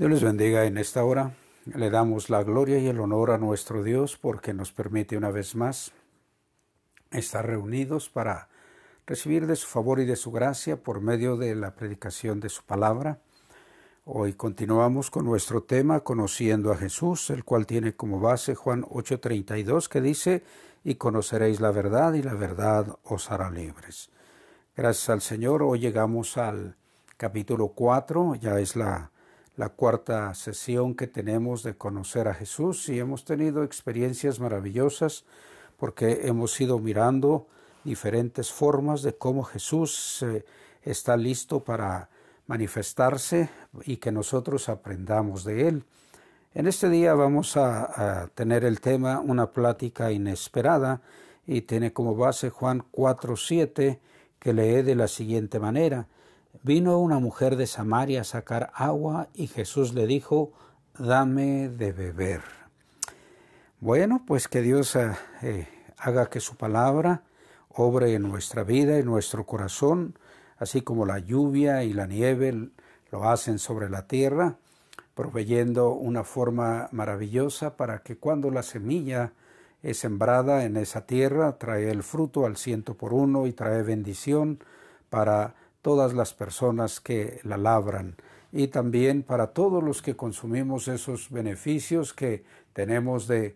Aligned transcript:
Dios 0.00 0.10
les 0.10 0.22
bendiga 0.22 0.64
en 0.64 0.78
esta 0.78 1.04
hora. 1.04 1.34
Le 1.66 1.90
damos 1.90 2.30
la 2.30 2.42
gloria 2.42 2.78
y 2.78 2.86
el 2.86 3.00
honor 3.00 3.32
a 3.32 3.36
nuestro 3.36 3.82
Dios 3.82 4.16
porque 4.16 4.54
nos 4.54 4.72
permite 4.72 5.14
una 5.14 5.30
vez 5.30 5.54
más 5.54 5.92
estar 7.10 7.46
reunidos 7.46 8.08
para 8.08 8.48
recibir 9.06 9.46
de 9.46 9.56
su 9.56 9.66
favor 9.66 10.00
y 10.00 10.06
de 10.06 10.16
su 10.16 10.32
gracia 10.32 10.82
por 10.82 11.02
medio 11.02 11.36
de 11.36 11.54
la 11.54 11.74
predicación 11.74 12.40
de 12.40 12.48
su 12.48 12.62
palabra. 12.62 13.18
Hoy 14.06 14.32
continuamos 14.32 15.10
con 15.10 15.26
nuestro 15.26 15.64
tema 15.64 16.00
Conociendo 16.00 16.72
a 16.72 16.78
Jesús, 16.78 17.28
el 17.28 17.44
cual 17.44 17.66
tiene 17.66 17.94
como 17.94 18.20
base 18.20 18.54
Juan 18.54 18.84
8:32 18.84 19.86
que 19.90 20.00
dice, 20.00 20.42
y 20.82 20.94
conoceréis 20.94 21.60
la 21.60 21.72
verdad 21.72 22.14
y 22.14 22.22
la 22.22 22.32
verdad 22.32 22.86
os 23.04 23.30
hará 23.30 23.50
libres. 23.50 24.08
Gracias 24.74 25.10
al 25.10 25.20
Señor, 25.20 25.62
hoy 25.62 25.78
llegamos 25.78 26.38
al 26.38 26.76
capítulo 27.18 27.68
4, 27.74 28.36
ya 28.36 28.58
es 28.58 28.76
la 28.76 29.10
la 29.60 29.68
cuarta 29.68 30.32
sesión 30.32 30.94
que 30.94 31.06
tenemos 31.06 31.62
de 31.62 31.76
conocer 31.76 32.28
a 32.28 32.32
Jesús 32.32 32.88
y 32.88 32.98
hemos 32.98 33.26
tenido 33.26 33.62
experiencias 33.62 34.40
maravillosas 34.40 35.26
porque 35.76 36.22
hemos 36.22 36.58
ido 36.62 36.78
mirando 36.78 37.46
diferentes 37.84 38.50
formas 38.50 39.02
de 39.02 39.18
cómo 39.18 39.42
Jesús 39.42 40.22
eh, 40.22 40.46
está 40.80 41.14
listo 41.18 41.62
para 41.62 42.08
manifestarse 42.46 43.50
y 43.84 43.98
que 43.98 44.10
nosotros 44.10 44.70
aprendamos 44.70 45.44
de 45.44 45.68
él. 45.68 45.84
En 46.54 46.66
este 46.66 46.88
día 46.88 47.12
vamos 47.12 47.58
a, 47.58 48.22
a 48.22 48.28
tener 48.28 48.64
el 48.64 48.80
tema 48.80 49.20
una 49.20 49.52
plática 49.52 50.10
inesperada 50.10 51.02
y 51.46 51.60
tiene 51.60 51.92
como 51.92 52.16
base 52.16 52.48
Juan 52.48 52.82
4.7 52.92 53.98
que 54.38 54.54
lee 54.54 54.80
de 54.80 54.94
la 54.94 55.06
siguiente 55.06 55.60
manera. 55.60 56.08
Vino 56.62 56.98
una 56.98 57.18
mujer 57.20 57.56
de 57.56 57.66
Samaria 57.66 58.22
a 58.22 58.24
sacar 58.24 58.70
agua 58.74 59.28
y 59.34 59.46
Jesús 59.46 59.94
le 59.94 60.06
dijo, 60.06 60.52
dame 60.98 61.68
de 61.68 61.92
beber. 61.92 62.42
Bueno, 63.80 64.24
pues 64.26 64.48
que 64.48 64.60
Dios 64.60 64.94
eh, 64.96 65.12
eh, 65.42 65.68
haga 65.96 66.28
que 66.28 66.40
su 66.40 66.56
palabra 66.56 67.22
obre 67.68 68.14
en 68.14 68.22
nuestra 68.22 68.64
vida, 68.64 68.98
en 68.98 69.06
nuestro 69.06 69.46
corazón, 69.46 70.18
así 70.58 70.82
como 70.82 71.06
la 71.06 71.20
lluvia 71.20 71.84
y 71.84 71.92
la 71.92 72.06
nieve 72.06 72.70
lo 73.10 73.30
hacen 73.30 73.58
sobre 73.58 73.88
la 73.88 74.06
tierra, 74.06 74.56
proveyendo 75.14 75.92
una 75.92 76.24
forma 76.24 76.88
maravillosa 76.92 77.76
para 77.76 78.02
que 78.02 78.18
cuando 78.18 78.50
la 78.50 78.62
semilla 78.62 79.32
es 79.82 79.98
sembrada 79.98 80.64
en 80.64 80.76
esa 80.76 81.06
tierra, 81.06 81.56
trae 81.58 81.90
el 81.90 82.02
fruto 82.02 82.44
al 82.44 82.56
ciento 82.56 82.94
por 82.94 83.14
uno 83.14 83.46
y 83.46 83.52
trae 83.52 83.82
bendición 83.82 84.62
para 85.08 85.54
todas 85.82 86.14
las 86.14 86.34
personas 86.34 87.00
que 87.00 87.40
la 87.42 87.56
labran. 87.56 88.16
Y 88.52 88.68
también 88.68 89.22
para 89.22 89.48
todos 89.48 89.82
los 89.82 90.02
que 90.02 90.16
consumimos 90.16 90.88
esos 90.88 91.30
beneficios 91.30 92.12
que 92.12 92.44
tenemos 92.72 93.26
de 93.26 93.54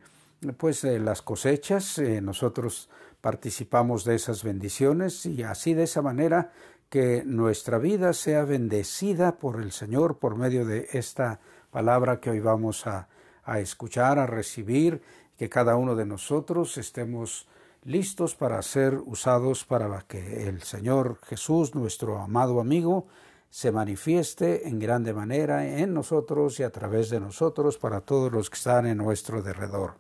pues 0.58 0.82
de 0.82 0.98
las 0.98 1.22
cosechas 1.22 1.96
eh, 1.98 2.20
nosotros 2.20 2.90
participamos 3.22 4.04
de 4.04 4.16
esas 4.16 4.44
bendiciones 4.44 5.24
y 5.24 5.42
así 5.42 5.72
de 5.72 5.84
esa 5.84 6.02
manera 6.02 6.52
que 6.90 7.22
nuestra 7.24 7.78
vida 7.78 8.12
sea 8.12 8.44
bendecida 8.44 9.38
por 9.38 9.60
el 9.60 9.72
Señor 9.72 10.18
por 10.18 10.36
medio 10.36 10.66
de 10.66 10.88
esta 10.92 11.40
palabra 11.70 12.20
que 12.20 12.30
hoy 12.30 12.40
vamos 12.40 12.86
a, 12.86 13.08
a 13.42 13.60
escuchar, 13.60 14.18
a 14.18 14.26
recibir, 14.26 15.02
que 15.38 15.48
cada 15.48 15.76
uno 15.76 15.96
de 15.96 16.06
nosotros 16.06 16.78
estemos 16.78 17.48
listos 17.84 18.34
para 18.34 18.60
ser 18.62 18.94
usados 19.04 19.64
para 19.64 20.00
que 20.08 20.48
el 20.48 20.62
Señor 20.62 21.18
Jesús, 21.26 21.74
nuestro 21.74 22.18
amado 22.18 22.60
amigo, 22.60 23.06
se 23.50 23.70
manifieste 23.70 24.68
en 24.68 24.78
grande 24.78 25.12
manera 25.12 25.78
en 25.78 25.94
nosotros 25.94 26.58
y 26.58 26.62
a 26.62 26.70
través 26.70 27.10
de 27.10 27.20
nosotros 27.20 27.78
para 27.78 28.00
todos 28.00 28.32
los 28.32 28.50
que 28.50 28.56
están 28.56 28.86
en 28.86 28.98
nuestro 28.98 29.42
derredor. 29.42 29.94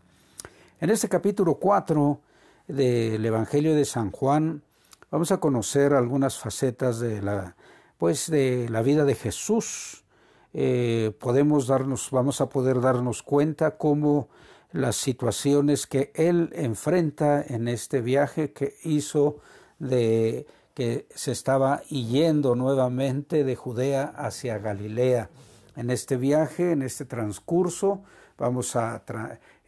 En 0.80 0.90
este 0.90 1.08
capítulo 1.08 1.56
4 1.56 2.20
del 2.66 3.24
Evangelio 3.24 3.74
de 3.74 3.84
San 3.84 4.10
Juan 4.10 4.62
vamos 5.10 5.30
a 5.30 5.38
conocer 5.38 5.92
algunas 5.92 6.38
facetas 6.38 6.98
de 6.98 7.22
la, 7.22 7.54
pues 7.98 8.30
de 8.30 8.68
la 8.70 8.82
vida 8.82 9.04
de 9.04 9.14
Jesús. 9.14 10.04
Eh, 10.52 11.12
podemos 11.20 11.66
darnos, 11.66 12.10
vamos 12.10 12.40
a 12.40 12.48
poder 12.48 12.80
darnos 12.80 13.22
cuenta 13.22 13.76
cómo 13.76 14.28
las 14.74 14.96
situaciones 14.96 15.86
que 15.86 16.10
él 16.16 16.50
enfrenta 16.52 17.40
en 17.46 17.68
este 17.68 18.00
viaje 18.00 18.52
que 18.52 18.74
hizo 18.82 19.38
de 19.78 20.48
que 20.74 21.06
se 21.14 21.30
estaba 21.30 21.82
yendo 21.84 22.56
nuevamente 22.56 23.44
de 23.44 23.54
Judea 23.54 24.12
hacia 24.16 24.58
Galilea. 24.58 25.30
En 25.76 25.90
este 25.90 26.16
viaje, 26.16 26.72
en 26.72 26.82
este 26.82 27.04
transcurso, 27.04 28.02
vamos 28.36 28.74
a 28.74 29.04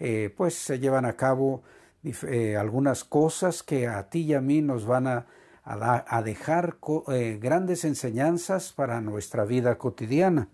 eh, 0.01 0.35
pues 0.37 0.55
se 0.55 0.81
llevan 0.81 1.05
a 1.05 1.13
cabo 1.13 1.63
eh, 2.03 2.57
algunas 2.57 3.05
cosas 3.05 3.63
que 3.63 3.87
a 3.87 4.11
ti 4.11 4.23
y 4.23 4.35
a 4.35 4.41
mí 4.41 4.61
nos 4.61 4.87
van 4.87 5.07
a, 5.07 5.27
a, 5.63 6.23
dejar 6.23 6.79
eh, 7.13 7.39
grandes 7.41 7.85
enseñanzas 7.85 8.73
para 8.73 9.01
nuestra 9.01 9.45
vida 9.45 9.79
cotidiana. 9.79 10.49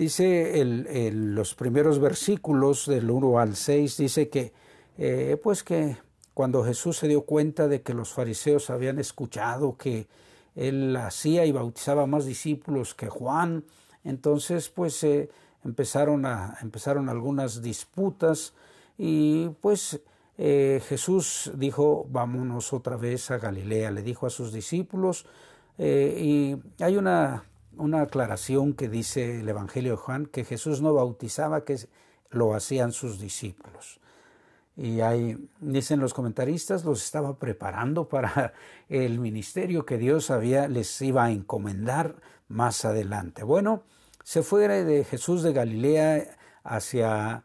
Dice 0.00 0.64
los 1.12 1.54
primeros 1.54 1.98
versículos 1.98 2.86
del 2.86 3.10
1 3.10 3.38
al 3.38 3.54
6, 3.54 3.98
dice 3.98 4.30
que, 4.30 4.54
eh, 4.96 5.38
pues 5.42 5.62
que 5.62 5.98
cuando 6.32 6.64
Jesús 6.64 6.96
se 6.96 7.06
dio 7.06 7.26
cuenta 7.26 7.68
de 7.68 7.82
que 7.82 7.92
los 7.92 8.14
fariseos 8.14 8.70
habían 8.70 8.98
escuchado 8.98 9.76
que 9.76 10.06
él 10.56 10.96
hacía 10.96 11.44
y 11.44 11.52
bautizaba 11.52 12.06
más 12.06 12.24
discípulos 12.24 12.94
que 12.94 13.10
Juan, 13.10 13.62
entonces 14.02 14.70
pues 14.70 15.04
eh, 15.04 15.28
empezaron, 15.66 16.24
a, 16.24 16.56
empezaron 16.62 17.10
algunas 17.10 17.60
disputas 17.60 18.54
y 18.96 19.50
pues 19.60 20.00
eh, 20.38 20.80
Jesús 20.88 21.52
dijo, 21.56 22.06
vámonos 22.08 22.72
otra 22.72 22.96
vez 22.96 23.30
a 23.30 23.36
Galilea, 23.36 23.90
le 23.90 24.00
dijo 24.00 24.26
a 24.26 24.30
sus 24.30 24.50
discípulos, 24.50 25.26
y 25.76 26.56
hay 26.78 26.96
una 26.96 27.49
una 27.80 28.02
aclaración 28.02 28.74
que 28.74 28.88
dice 28.88 29.40
el 29.40 29.48
Evangelio 29.48 29.92
de 29.92 29.96
Juan, 29.96 30.26
que 30.26 30.44
Jesús 30.44 30.80
no 30.80 30.94
bautizaba, 30.94 31.64
que 31.64 31.78
lo 32.30 32.54
hacían 32.54 32.92
sus 32.92 33.18
discípulos. 33.18 34.00
Y 34.76 35.00
ahí 35.00 35.36
dicen 35.60 36.00
los 36.00 36.14
comentaristas, 36.14 36.84
los 36.84 37.02
estaba 37.02 37.36
preparando 37.36 38.08
para 38.08 38.54
el 38.88 39.18
ministerio 39.18 39.84
que 39.84 39.98
Dios 39.98 40.30
había, 40.30 40.68
les 40.68 41.00
iba 41.02 41.24
a 41.24 41.30
encomendar 41.30 42.16
más 42.48 42.84
adelante. 42.84 43.42
Bueno, 43.42 43.82
se 44.22 44.42
fue 44.42 44.68
de 44.68 45.04
Jesús 45.04 45.42
de 45.42 45.52
Galilea 45.52 46.36
hacia, 46.62 47.44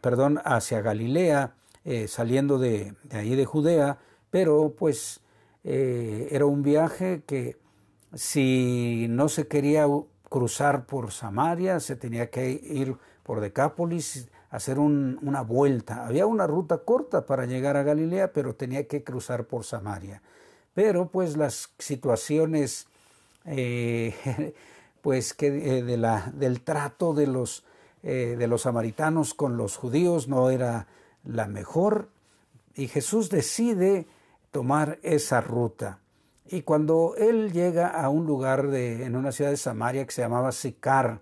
perdón, 0.00 0.40
hacia 0.44 0.80
Galilea, 0.80 1.54
eh, 1.84 2.08
saliendo 2.08 2.58
de, 2.58 2.94
ahí 3.12 3.34
de 3.34 3.44
Judea, 3.44 3.98
pero 4.30 4.74
pues 4.78 5.20
eh, 5.64 6.28
era 6.30 6.46
un 6.46 6.62
viaje 6.62 7.22
que 7.26 7.56
si 8.14 9.06
no 9.08 9.28
se 9.28 9.46
quería 9.46 9.86
cruzar 10.28 10.86
por 10.86 11.12
Samaria, 11.12 11.80
se 11.80 11.96
tenía 11.96 12.30
que 12.30 12.50
ir 12.50 12.96
por 13.22 13.40
Decápolis, 13.40 14.28
hacer 14.50 14.78
una 14.78 15.42
vuelta. 15.42 16.06
Había 16.06 16.26
una 16.26 16.46
ruta 16.46 16.78
corta 16.78 17.26
para 17.26 17.46
llegar 17.46 17.76
a 17.76 17.82
Galilea, 17.82 18.32
pero 18.32 18.54
tenía 18.54 18.86
que 18.86 19.04
cruzar 19.04 19.44
por 19.44 19.64
Samaria. 19.64 20.22
Pero 20.74 21.08
pues 21.08 21.36
las 21.36 21.70
situaciones 21.78 22.86
eh, 23.44 24.14
pues 25.02 25.34
que 25.34 25.78
eh, 25.78 25.82
del 25.82 26.60
trato 26.62 27.14
de 27.14 27.26
los, 27.26 27.64
eh, 28.02 28.36
de 28.38 28.46
los 28.46 28.62
samaritanos 28.62 29.34
con 29.34 29.56
los 29.56 29.76
judíos 29.76 30.28
no 30.28 30.50
era 30.50 30.86
la 31.24 31.46
mejor 31.46 32.08
y 32.74 32.88
Jesús 32.88 33.28
decide 33.28 34.06
tomar 34.50 34.98
esa 35.02 35.40
ruta. 35.40 35.98
Y 36.50 36.62
cuando 36.62 37.14
él 37.18 37.52
llega 37.52 37.88
a 37.88 38.08
un 38.08 38.24
lugar 38.24 38.68
de, 38.68 39.04
en 39.04 39.16
una 39.16 39.32
ciudad 39.32 39.50
de 39.50 39.58
Samaria 39.58 40.06
que 40.06 40.12
se 40.12 40.22
llamaba 40.22 40.50
Sicar, 40.50 41.20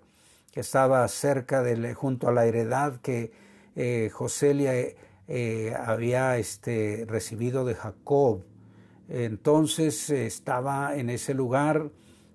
que 0.52 0.60
estaba 0.60 1.06
cerca 1.08 1.62
de, 1.62 1.94
junto 1.94 2.28
a 2.28 2.32
la 2.32 2.46
heredad 2.46 3.00
que 3.00 3.32
eh, 3.74 4.08
José 4.12 4.96
eh, 5.26 5.74
había 5.76 6.38
este, 6.38 7.04
recibido 7.08 7.64
de 7.64 7.74
Jacob, 7.74 8.44
entonces 9.08 10.10
estaba 10.10 10.96
en 10.96 11.10
ese 11.10 11.34
lugar 11.34 11.90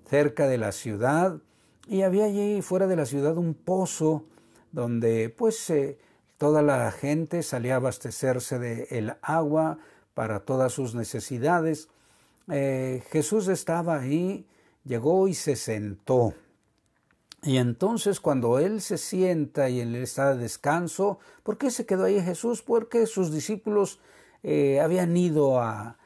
cerca 0.10 0.48
de 0.48 0.58
la 0.58 0.72
ciudad 0.74 1.40
y 1.88 2.02
había 2.02 2.26
allí 2.26 2.62
fuera 2.62 2.88
de 2.88 2.96
la 2.96 3.06
ciudad 3.06 3.38
un 3.38 3.54
pozo 3.54 4.26
donde 4.72 5.30
pues 5.30 5.70
eh, 5.70 5.98
toda 6.38 6.62
la 6.62 6.92
gente 6.92 7.44
salía 7.44 7.74
a 7.74 7.78
abastecerse 7.78 8.60
del 8.60 8.88
el 8.90 9.14
agua 9.22 9.80
para 10.14 10.42
todas 10.42 10.74
sus 10.74 10.96
necesidades 10.96 11.90
eh, 12.54 13.02
Jesús 13.12 13.48
estaba 13.48 14.00
ahí, 14.00 14.46
llegó 14.84 15.30
y 15.30 15.34
se 15.34 15.56
sentó. 15.56 16.34
Y 17.44 17.58
entonces 17.58 18.20
cuando 18.20 18.60
él 18.60 18.82
se 18.82 18.98
sienta 18.98 19.70
y 19.70 19.80
él 19.80 19.96
está 19.96 20.36
de 20.36 20.42
descanso, 20.42 21.20
¿por 21.44 21.58
qué 21.58 21.72
se 21.72 21.86
quedó 21.86 22.04
ahí 22.04 22.22
Jesús? 22.22 22.62
Porque 22.62 23.08
sus 23.08 23.32
discípulos 23.32 24.00
eh, 24.44 24.82
habían 24.82 25.16
ido 25.16 25.60
a, 25.62 25.98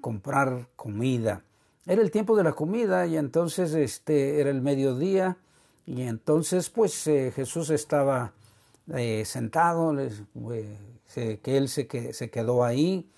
comprar 0.00 0.68
comida. 0.76 1.42
Era 1.86 2.02
el 2.02 2.12
tiempo 2.12 2.36
de 2.36 2.44
la 2.44 2.52
comida 2.52 3.06
y 3.06 3.16
entonces 3.16 3.74
este 3.74 4.40
era 4.40 4.50
el 4.50 4.62
mediodía 4.62 5.38
Y 5.86 6.02
entonces 6.02 6.70
pues 6.70 7.04
eh, 7.08 7.32
Jesús 7.34 7.70
estaba 7.70 8.32
sentado, 9.24 9.96
que 9.96 11.56
él 11.56 11.68
se, 11.68 11.86
que, 11.88 12.12
se 12.12 12.30
quedó 12.30 12.64
ahí. 12.64 13.08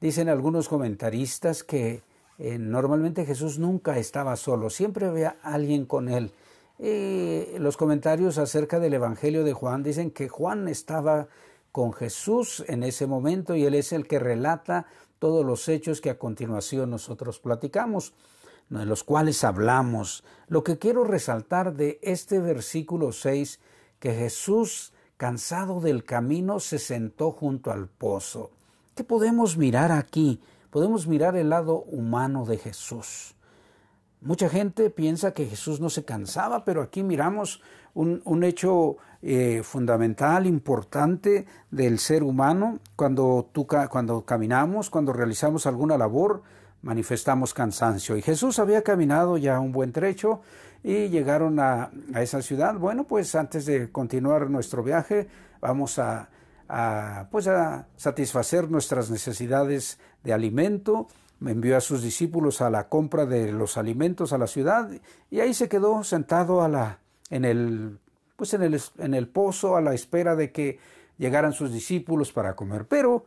Dicen 0.00 0.28
algunos 0.28 0.68
comentaristas 0.68 1.64
que 1.64 2.02
normalmente 2.38 3.26
Jesús 3.26 3.58
nunca 3.58 3.98
estaba 3.98 4.36
solo, 4.36 4.70
siempre 4.70 5.06
había 5.06 5.36
alguien 5.42 5.86
con 5.86 6.08
él. 6.08 6.32
los 7.58 7.76
comentarios 7.76 8.38
acerca 8.38 8.78
del 8.78 8.94
Evangelio 8.94 9.44
de 9.44 9.52
Juan 9.52 9.82
dicen 9.82 10.10
que 10.10 10.28
Juan 10.28 10.68
estaba 10.68 11.28
con 11.72 11.92
Jesús 11.92 12.64
en 12.68 12.82
ese 12.82 13.06
momento 13.06 13.54
y 13.56 13.64
él 13.64 13.74
es 13.74 13.92
el 13.92 14.06
que 14.06 14.18
relata 14.18 14.86
todos 15.18 15.44
los 15.44 15.68
hechos 15.68 16.00
que 16.00 16.10
a 16.10 16.18
continuación 16.18 16.90
nosotros 16.90 17.40
platicamos, 17.40 18.14
de 18.68 18.84
los 18.84 19.04
cuales 19.04 19.44
hablamos. 19.44 20.24
Lo 20.48 20.62
que 20.62 20.78
quiero 20.78 21.04
resaltar 21.04 21.74
de 21.74 21.98
este 22.02 22.38
versículo 22.38 23.12
6, 23.12 23.60
que 23.98 24.14
Jesús, 24.14 24.92
cansado 25.16 25.80
del 25.80 26.04
camino, 26.04 26.60
se 26.60 26.78
sentó 26.78 27.32
junto 27.32 27.72
al 27.72 27.88
pozo. 27.88 28.50
¿Qué 28.94 29.04
podemos 29.04 29.56
mirar 29.56 29.90
aquí? 29.90 30.40
Podemos 30.70 31.06
mirar 31.06 31.36
el 31.36 31.50
lado 31.50 31.82
humano 31.82 32.44
de 32.44 32.58
Jesús. 32.58 33.34
Mucha 34.20 34.48
gente 34.48 34.90
piensa 34.90 35.32
que 35.32 35.46
Jesús 35.46 35.80
no 35.80 35.90
se 35.90 36.04
cansaba, 36.04 36.64
pero 36.64 36.82
aquí 36.82 37.02
miramos 37.02 37.62
un, 37.94 38.44
hecho 38.44 38.96
eh, 39.22 39.62
fundamental, 39.62 40.46
importante 40.46 41.46
del 41.70 41.98
ser 41.98 42.22
humano. 42.22 42.80
Cuando, 42.96 43.48
tú, 43.52 43.66
cuando 43.66 44.24
caminamos, 44.24 44.90
cuando 44.90 45.12
realizamos 45.12 45.66
alguna 45.66 45.96
labor, 45.96 46.42
manifestamos 46.82 47.54
cansancio. 47.54 48.16
Y 48.16 48.22
Jesús 48.22 48.58
había 48.58 48.82
caminado 48.82 49.36
ya 49.36 49.60
un 49.60 49.72
buen 49.72 49.92
trecho 49.92 50.40
y 50.82 51.08
llegaron 51.08 51.58
a, 51.60 51.90
esa 52.16 52.42
ciudad. 52.42 52.74
Bueno, 52.74 53.04
pues 53.04 53.34
antes 53.34 53.66
de 53.66 53.90
continuar 53.90 54.48
nuestro 54.50 54.82
viaje, 54.82 55.28
vamos 55.60 55.98
a, 55.98 56.28
pues 57.30 57.48
a 57.48 57.86
satisfacer 57.96 58.70
nuestras 58.70 59.10
necesidades 59.10 59.98
de 60.22 60.32
alimento 60.32 61.08
envió 61.46 61.76
a 61.76 61.80
sus 61.80 62.02
discípulos 62.02 62.60
a 62.60 62.70
la 62.70 62.88
compra 62.88 63.26
de 63.26 63.52
los 63.52 63.76
alimentos 63.76 64.32
a 64.32 64.38
la 64.38 64.46
ciudad 64.46 64.90
y 65.30 65.40
ahí 65.40 65.54
se 65.54 65.68
quedó 65.68 66.02
sentado 66.02 66.62
a 66.62 66.68
la, 66.68 66.98
en, 67.30 67.44
el, 67.44 67.98
pues 68.36 68.54
en, 68.54 68.62
el, 68.62 68.80
en 68.98 69.14
el 69.14 69.28
pozo 69.28 69.76
a 69.76 69.80
la 69.80 69.94
espera 69.94 70.34
de 70.34 70.50
que 70.50 70.78
llegaran 71.16 71.52
sus 71.52 71.72
discípulos 71.72 72.32
para 72.32 72.56
comer. 72.56 72.86
Pero 72.86 73.24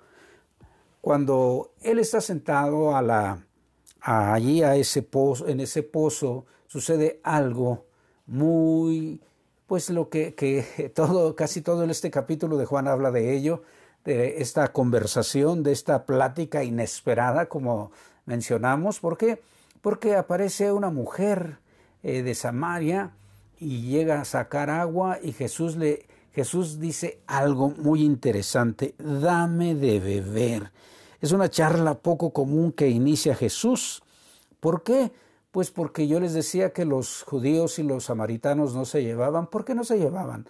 cuando 1.00 1.74
él 1.82 2.00
está 2.00 2.22
sentado 2.22 2.96
a 2.96 3.02
la, 3.02 3.46
allí 4.02 4.64
a 4.64 4.76
ese 4.76 5.04
pozo, 5.04 5.48
en 5.48 5.60
ese 5.60 5.84
pozo 5.84 6.46
sucede 6.68 7.22
algo 7.24 7.86
muy, 8.26 9.22
pues 9.68 9.90
lo 9.90 10.10
que, 10.10 10.34
que 10.36 10.92
todo, 10.96 11.36
casi 11.36 11.62
todo 11.62 11.84
este 11.86 12.12
capítulo 12.12 12.58
de 12.58 12.66
Juan 12.66 12.88
habla 12.88 13.12
de 13.12 13.36
ello, 13.36 13.64
de 14.06 14.42
esta 14.42 14.72
conversación, 14.72 15.64
de 15.64 15.72
esta 15.72 16.06
plática 16.06 16.64
inesperada, 16.64 17.48
como 17.48 17.92
mencionamos. 18.26 19.00
¿Por 19.00 19.18
qué? 19.18 19.42
Porque 19.82 20.16
aparece 20.16 20.72
una 20.72 20.90
mujer 20.90 21.60
eh, 22.04 22.24
de 22.24 22.36
Samaria 22.36 23.12
y 23.60 23.84
llega 23.84 24.22
a 24.22 24.26
sacar 24.26 24.70
agua 24.70 25.20
y 25.22 25.34
Jesús 25.34 25.76
le 25.76 26.08
Jesús 26.34 26.80
dice 26.80 27.22
algo 27.28 27.72
muy 27.72 28.04
interesante, 28.04 28.96
dame 28.98 29.76
de 29.76 30.00
beber. 30.00 30.72
Es 31.20 31.34
una 31.34 31.50
charla 31.50 31.96
poco 31.96 32.32
común 32.32 32.72
que 32.72 32.88
inicia 32.88 33.36
Jesús. 33.36 34.02
¿Por 34.62 34.82
qué? 34.82 35.12
Pues 35.52 35.72
porque 35.72 36.08
yo 36.08 36.22
les 36.22 36.34
decía 36.34 36.72
que 36.72 36.86
los 36.86 37.24
judíos 37.24 37.80
y 37.80 37.84
los 37.84 38.06
samaritanos 38.06 38.74
no 38.74 38.86
se 38.86 39.04
llevaban. 39.04 39.48
¿Por 39.48 39.66
qué 39.66 39.76
no 39.76 39.84
se 39.84 40.00
llevaban? 40.00 40.48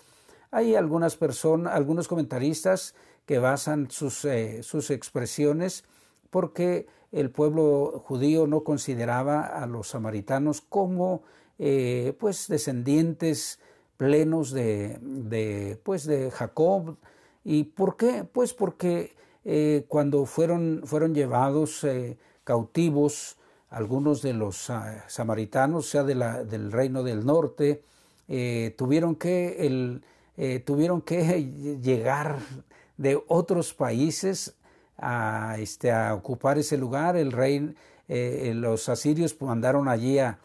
Hay 0.52 0.76
algunas 0.76 1.16
personas, 1.16 1.74
algunos 1.74 2.08
comentaristas 2.08 2.94
que 3.26 3.40
basan 3.40 3.90
sus, 3.92 4.26
eh, 4.26 4.64
sus 4.64 4.90
expresiones 4.90 5.84
porque 6.30 6.88
el 7.12 7.30
pueblo 7.30 8.02
judío 8.06 8.48
no 8.48 8.64
consideraba 8.64 9.42
a 9.42 9.66
los 9.66 9.90
samaritanos 9.90 10.62
como 10.62 11.24
eh, 11.60 12.16
pues 12.20 12.48
descendientes 12.48 13.60
plenos 13.98 14.52
de, 14.52 14.98
de, 15.02 15.80
pues 15.84 16.06
de 16.06 16.32
Jacob. 16.32 16.98
¿Y 17.44 17.66
por 17.66 17.98
qué? 17.98 18.24
Pues 18.24 18.54
porque 18.54 19.16
eh, 19.46 19.86
cuando 19.88 20.26
fueron, 20.26 20.82
fueron 20.86 21.14
llevados 21.14 21.86
cautivos 22.44 23.38
algunos 23.70 24.22
de 24.22 24.34
los 24.34 24.70
ah, 24.70 25.06
samaritanos, 25.08 25.88
sea 25.88 26.04
del 26.04 26.72
reino 26.72 27.04
del 27.04 27.26
norte, 27.26 27.84
tuvieron 28.78 29.16
que, 29.16 29.66
el, 29.66 30.04
tuvieron 30.66 31.02
que 31.02 31.80
llegar 31.82 32.40
de 32.98 33.22
otros 33.28 33.74
países 33.74 34.56
a, 34.98 35.56
este, 35.60 35.92
a 35.92 36.14
ocupar 36.14 36.58
ese 36.58 36.78
lugar. 36.78 37.16
El 37.16 37.32
rey, 37.32 37.76
eh, 38.08 38.54
los 38.56 38.90
asirios 38.90 39.40
mandaron 39.42 39.88
allí 39.88 40.20
a, 40.20 40.40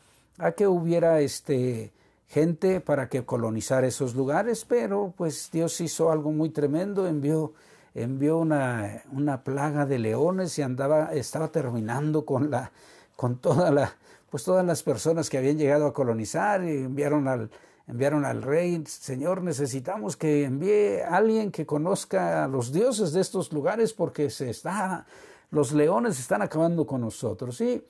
que 0.56 0.66
hubiera 0.66 1.20
este, 1.20 1.92
gente 2.28 2.80
para 2.80 3.08
que 3.08 3.24
colonizara 3.24 3.86
esos 3.86 4.14
lugares, 4.14 4.64
pero 4.64 5.14
pues 5.16 5.50
Dios 5.50 5.80
hizo 5.80 6.10
algo 6.10 6.30
muy 6.30 6.50
tremendo, 6.50 7.06
envió, 7.06 7.54
envió 7.94 8.38
una, 8.38 9.02
una 9.12 9.42
plaga 9.42 9.86
de 9.86 9.98
leones 9.98 10.58
y 10.58 10.62
andaba, 10.62 11.14
estaba 11.14 11.48
terminando 11.48 12.26
con 12.26 12.50
la, 12.50 12.70
con 13.16 13.38
toda 13.38 13.70
la, 13.70 13.96
pues 14.30 14.44
todas 14.44 14.66
las 14.66 14.82
personas 14.82 15.30
que 15.30 15.38
habían 15.38 15.56
llegado 15.56 15.86
a 15.86 15.94
colonizar 15.94 16.62
y 16.64 16.84
enviaron 16.84 17.28
al, 17.28 17.50
enviaron 17.86 18.24
al 18.24 18.42
rey, 18.42 18.82
Señor, 18.86 19.42
necesitamos 19.42 20.16
que 20.16 20.44
envíe 20.44 21.02
a 21.02 21.16
alguien 21.16 21.52
que 21.52 21.66
conozca 21.66 22.44
a 22.44 22.48
los 22.48 22.72
dioses 22.72 23.12
de 23.12 23.20
estos 23.20 23.52
lugares 23.52 23.92
porque 23.92 24.30
se 24.30 24.50
está, 24.50 25.06
los 25.50 25.72
leones 25.72 26.18
están 26.18 26.42
acabando 26.42 26.86
con 26.86 27.00
nosotros. 27.00 27.60
Y 27.60 27.82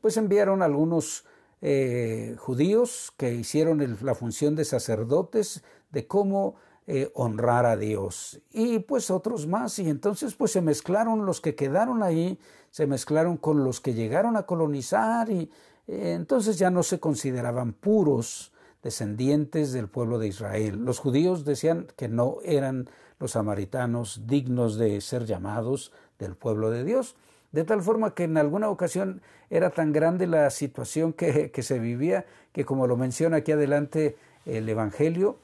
pues 0.00 0.16
enviaron 0.16 0.62
algunos 0.62 1.24
eh, 1.62 2.34
judíos 2.38 3.12
que 3.16 3.32
hicieron 3.32 3.96
la 4.02 4.14
función 4.14 4.56
de 4.56 4.64
sacerdotes 4.64 5.62
de 5.92 6.06
cómo 6.06 6.56
eh, 6.86 7.10
honrar 7.14 7.64
a 7.64 7.76
Dios. 7.76 8.40
Y 8.52 8.80
pues 8.80 9.10
otros 9.10 9.46
más. 9.46 9.78
Y 9.78 9.88
entonces 9.88 10.34
pues 10.34 10.50
se 10.50 10.60
mezclaron 10.60 11.24
los 11.24 11.40
que 11.40 11.54
quedaron 11.54 12.02
ahí, 12.02 12.38
se 12.70 12.86
mezclaron 12.86 13.36
con 13.36 13.62
los 13.64 13.80
que 13.80 13.94
llegaron 13.94 14.36
a 14.36 14.42
colonizar 14.42 15.30
y 15.30 15.50
eh, 15.86 16.12
entonces 16.14 16.58
ya 16.58 16.70
no 16.70 16.82
se 16.82 16.98
consideraban 16.98 17.72
puros 17.72 18.52
descendientes 18.84 19.72
del 19.72 19.88
pueblo 19.88 20.18
de 20.18 20.28
Israel. 20.28 20.84
Los 20.84 20.98
judíos 20.98 21.44
decían 21.44 21.86
que 21.96 22.08
no 22.08 22.36
eran 22.44 22.88
los 23.18 23.32
samaritanos 23.32 24.26
dignos 24.26 24.76
de 24.76 25.00
ser 25.00 25.24
llamados 25.24 25.90
del 26.18 26.36
pueblo 26.36 26.70
de 26.70 26.84
Dios, 26.84 27.16
de 27.50 27.64
tal 27.64 27.82
forma 27.82 28.14
que 28.14 28.24
en 28.24 28.36
alguna 28.36 28.68
ocasión 28.68 29.22
era 29.48 29.70
tan 29.70 29.92
grande 29.92 30.26
la 30.26 30.50
situación 30.50 31.14
que, 31.14 31.50
se 31.62 31.78
vivía 31.78 32.26
que, 32.52 32.66
como 32.66 32.86
lo 32.86 32.96
menciona 32.96 33.38
aquí 33.38 33.52
adelante 33.52 34.16
el 34.44 34.68
Evangelio, 34.68 35.38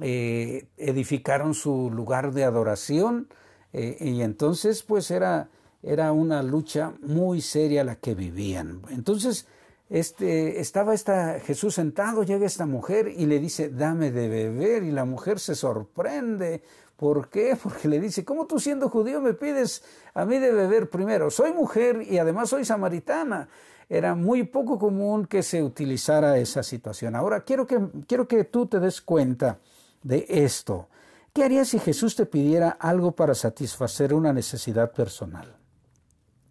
eh, 0.00 0.66
edificaron 0.78 1.52
su 1.52 1.90
lugar 1.90 2.32
de 2.32 2.44
adoración 2.44 3.28
eh, 3.72 3.98
y 4.00 4.22
entonces 4.22 4.82
pues 4.82 5.10
era, 5.10 5.48
era 5.82 6.12
una 6.12 6.42
lucha 6.42 6.94
muy 7.02 7.42
seria 7.42 7.84
la 7.84 7.96
que 7.96 8.14
vivían. 8.14 8.80
Entonces, 8.90 9.46
este, 9.88 10.60
estaba 10.60 10.94
esta, 10.94 11.38
Jesús 11.40 11.74
sentado, 11.74 12.24
llega 12.24 12.46
esta 12.46 12.66
mujer 12.66 13.08
y 13.08 13.26
le 13.26 13.38
dice, 13.38 13.68
dame 13.68 14.10
de 14.10 14.28
beber, 14.28 14.82
y 14.82 14.90
la 14.90 15.04
mujer 15.04 15.38
se 15.38 15.54
sorprende. 15.54 16.62
¿Por 16.96 17.28
qué? 17.28 17.56
Porque 17.62 17.88
le 17.88 18.00
dice, 18.00 18.24
¿cómo 18.24 18.46
tú 18.46 18.58
siendo 18.58 18.88
judío 18.88 19.20
me 19.20 19.34
pides 19.34 19.82
a 20.14 20.24
mí 20.24 20.38
de 20.38 20.52
beber 20.52 20.90
primero? 20.90 21.30
Soy 21.30 21.52
mujer 21.52 22.02
y 22.02 22.18
además 22.18 22.48
soy 22.48 22.64
samaritana. 22.64 23.48
Era 23.88 24.16
muy 24.16 24.42
poco 24.42 24.78
común 24.78 25.26
que 25.26 25.44
se 25.44 25.62
utilizara 25.62 26.36
esa 26.38 26.64
situación. 26.64 27.14
Ahora, 27.14 27.44
quiero 27.44 27.66
que, 27.66 27.78
quiero 28.08 28.26
que 28.26 28.42
tú 28.42 28.66
te 28.66 28.80
des 28.80 29.00
cuenta 29.00 29.60
de 30.02 30.26
esto. 30.28 30.88
¿Qué 31.32 31.44
harías 31.44 31.68
si 31.68 31.78
Jesús 31.78 32.16
te 32.16 32.26
pidiera 32.26 32.70
algo 32.70 33.12
para 33.12 33.34
satisfacer 33.34 34.12
una 34.12 34.32
necesidad 34.32 34.90
personal? 34.90 35.54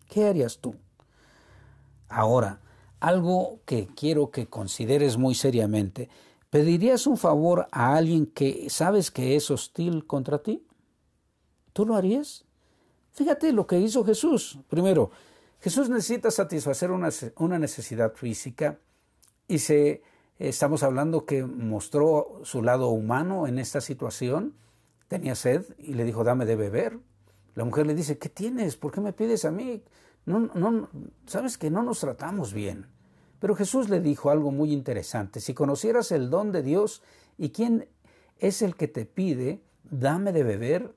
¿Qué 0.07 0.25
harías 0.25 0.59
tú? 0.59 0.75
Ahora, 2.07 2.59
algo 2.99 3.59
que 3.65 3.87
quiero 3.87 4.31
que 4.31 4.47
consideres 4.47 5.17
muy 5.17 5.35
seriamente. 5.35 6.09
¿Pedirías 6.49 7.07
un 7.07 7.17
favor 7.17 7.67
a 7.71 7.95
alguien 7.95 8.25
que 8.25 8.69
sabes 8.69 9.11
que 9.11 9.35
es 9.35 9.51
hostil 9.51 10.05
contra 10.05 10.41
ti? 10.41 10.65
¿Tú 11.73 11.85
lo 11.85 11.95
harías? 11.95 12.45
Fíjate 13.11 13.51
lo 13.51 13.67
que 13.67 13.79
hizo 13.79 14.03
Jesús. 14.05 14.59
Primero, 14.69 15.11
Jesús 15.59 15.89
necesita 15.89 16.31
satisfacer 16.31 16.91
una, 16.91 17.09
una 17.37 17.59
necesidad 17.59 18.13
física 18.13 18.79
y 19.47 19.59
se, 19.59 20.01
estamos 20.39 20.83
hablando 20.83 21.25
que 21.25 21.43
mostró 21.43 22.41
su 22.43 22.61
lado 22.61 22.89
humano 22.89 23.47
en 23.47 23.59
esta 23.59 23.81
situación. 23.81 24.53
Tenía 25.07 25.35
sed 25.35 25.65
y 25.77 25.93
le 25.93 26.03
dijo, 26.03 26.23
dame 26.23 26.45
de 26.45 26.55
beber. 26.55 26.99
La 27.53 27.63
mujer 27.63 27.87
le 27.87 27.95
dice, 27.95 28.17
¿qué 28.17 28.29
tienes? 28.29 28.75
¿Por 28.75 28.91
qué 28.91 29.01
me 29.01 29.13
pides 29.13 29.45
a 29.45 29.51
mí? 29.51 29.81
No, 30.25 30.39
no, 30.53 30.89
sabes 31.27 31.57
que 31.57 31.69
no 31.69 31.83
nos 31.83 31.99
tratamos 31.99 32.53
bien. 32.53 32.87
Pero 33.39 33.55
Jesús 33.55 33.89
le 33.89 33.99
dijo 33.99 34.31
algo 34.31 34.51
muy 34.51 34.73
interesante. 34.73 35.39
Si 35.39 35.53
conocieras 35.53 36.11
el 36.11 36.29
don 36.29 36.51
de 36.51 36.63
Dios 36.63 37.03
y 37.37 37.49
quién 37.49 37.87
es 38.39 38.61
el 38.61 38.75
que 38.75 38.87
te 38.87 39.05
pide, 39.05 39.61
dame 39.83 40.31
de 40.31 40.43
beber, 40.43 40.95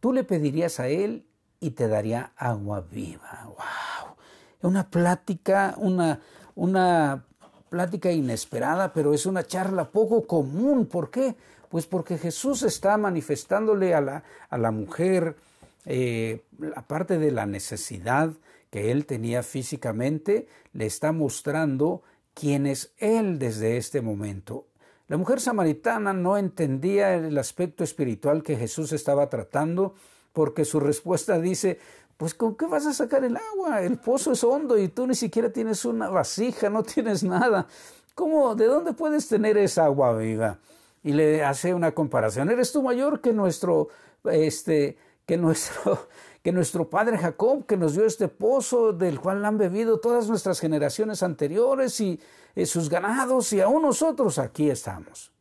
tú 0.00 0.12
le 0.12 0.24
pedirías 0.24 0.80
a 0.80 0.88
él 0.88 1.26
y 1.60 1.70
te 1.70 1.88
daría 1.88 2.32
agua 2.36 2.80
viva. 2.80 3.44
¡Wow! 3.44 4.16
Una 4.62 4.90
plática, 4.90 5.74
una, 5.76 6.20
una 6.54 7.24
plática 7.68 8.10
inesperada, 8.10 8.92
pero 8.92 9.12
es 9.12 9.26
una 9.26 9.44
charla 9.44 9.90
poco 9.90 10.26
común. 10.26 10.86
¿Por 10.86 11.10
qué? 11.10 11.36
Pues 11.68 11.86
porque 11.86 12.18
Jesús 12.18 12.62
está 12.62 12.96
manifestándole 12.96 13.94
a 13.94 14.00
la, 14.00 14.22
a 14.48 14.58
la 14.58 14.70
mujer, 14.70 15.36
eh, 15.84 16.44
aparte 16.76 17.18
de 17.18 17.30
la 17.30 17.46
necesidad 17.46 18.32
que 18.70 18.90
él 18.90 19.06
tenía 19.06 19.42
físicamente, 19.42 20.48
le 20.72 20.86
está 20.86 21.12
mostrando 21.12 22.02
quién 22.34 22.66
es 22.66 22.92
él 22.98 23.38
desde 23.38 23.76
este 23.76 24.00
momento. 24.00 24.66
La 25.06 25.16
mujer 25.16 25.40
samaritana 25.40 26.12
no 26.12 26.38
entendía 26.38 27.14
el 27.14 27.36
aspecto 27.38 27.84
espiritual 27.84 28.42
que 28.42 28.56
Jesús 28.56 28.92
estaba 28.92 29.28
tratando, 29.28 29.94
porque 30.32 30.64
su 30.64 30.80
respuesta 30.80 31.38
dice, 31.38 31.78
pues 32.16 32.34
¿con 32.34 32.56
qué 32.56 32.66
vas 32.66 32.86
a 32.86 32.92
sacar 32.92 33.24
el 33.24 33.36
agua? 33.36 33.82
El 33.82 33.98
pozo 33.98 34.32
es 34.32 34.42
hondo 34.42 34.78
y 34.78 34.88
tú 34.88 35.06
ni 35.06 35.14
siquiera 35.14 35.52
tienes 35.52 35.84
una 35.84 36.08
vasija, 36.08 36.70
no 36.70 36.82
tienes 36.82 37.22
nada. 37.22 37.66
¿Cómo? 38.14 38.54
¿De 38.54 38.66
dónde 38.66 38.92
puedes 38.92 39.28
tener 39.28 39.58
esa 39.58 39.84
agua 39.84 40.16
viva? 40.16 40.58
Y 41.02 41.12
le 41.12 41.44
hace 41.44 41.74
una 41.74 41.92
comparación. 41.92 42.50
¿Eres 42.50 42.72
tú 42.72 42.82
mayor 42.82 43.20
que 43.20 43.32
nuestro, 43.32 43.88
este, 44.24 44.96
que 45.26 45.36
nuestro, 45.36 46.08
que 46.42 46.52
nuestro 46.52 46.88
padre 46.90 47.18
Jacob, 47.18 47.66
que 47.66 47.76
nos 47.76 47.94
dio 47.94 48.04
este 48.04 48.28
pozo 48.28 48.92
del 48.92 49.20
cual 49.20 49.44
han 49.44 49.58
bebido 49.58 49.98
todas 49.98 50.28
nuestras 50.28 50.60
generaciones 50.60 51.22
anteriores 51.22 52.00
y 52.00 52.20
eh, 52.54 52.66
sus 52.66 52.88
ganados 52.88 53.52
y 53.52 53.60
aún 53.60 53.82
nosotros 53.82 54.38
aquí 54.38 54.70
estamos. 54.70 55.32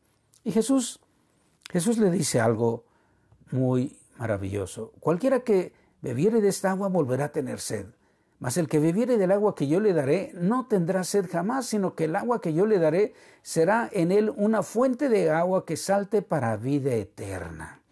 Y 0.43 0.51
Jesús, 0.51 0.99
Jesús 1.71 1.97
le 1.97 2.09
dice 2.09 2.39
algo 2.39 2.83
muy 3.51 3.95
maravilloso. 4.17 4.91
Cualquiera 4.99 5.41
que 5.41 5.73
bebiere 6.01 6.41
de 6.41 6.49
esta 6.49 6.71
agua 6.71 6.89
volverá 6.89 7.25
a 7.25 7.31
tener 7.31 7.59
sed. 7.59 7.85
Mas 8.39 8.57
el 8.57 8.67
que 8.67 8.79
bebiere 8.79 9.17
del 9.17 9.31
agua 9.31 9.55
que 9.55 9.67
yo 9.67 9.79
le 9.79 9.93
daré 9.93 10.31
no 10.33 10.65
tendrá 10.65 11.05
sed 11.05 11.29
jamás, 11.31 11.65
sino 11.65 11.95
que 11.95 12.05
el 12.05 12.15
agua 12.15 12.41
que 12.41 12.53
yo 12.53 12.65
le 12.65 12.77
daré 12.77 13.13
será 13.41 13.89
en 13.93 14.11
él 14.11 14.33
una 14.35 14.63
fuente 14.63 15.07
de 15.07 15.29
agua 15.29 15.65
que 15.65 15.77
salte 15.77 16.21
para 16.21 16.57
vida 16.57 16.93
eterna. 16.93 17.82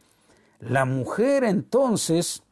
La 0.62 0.86
mujer 0.86 1.44
entonces 1.44 2.44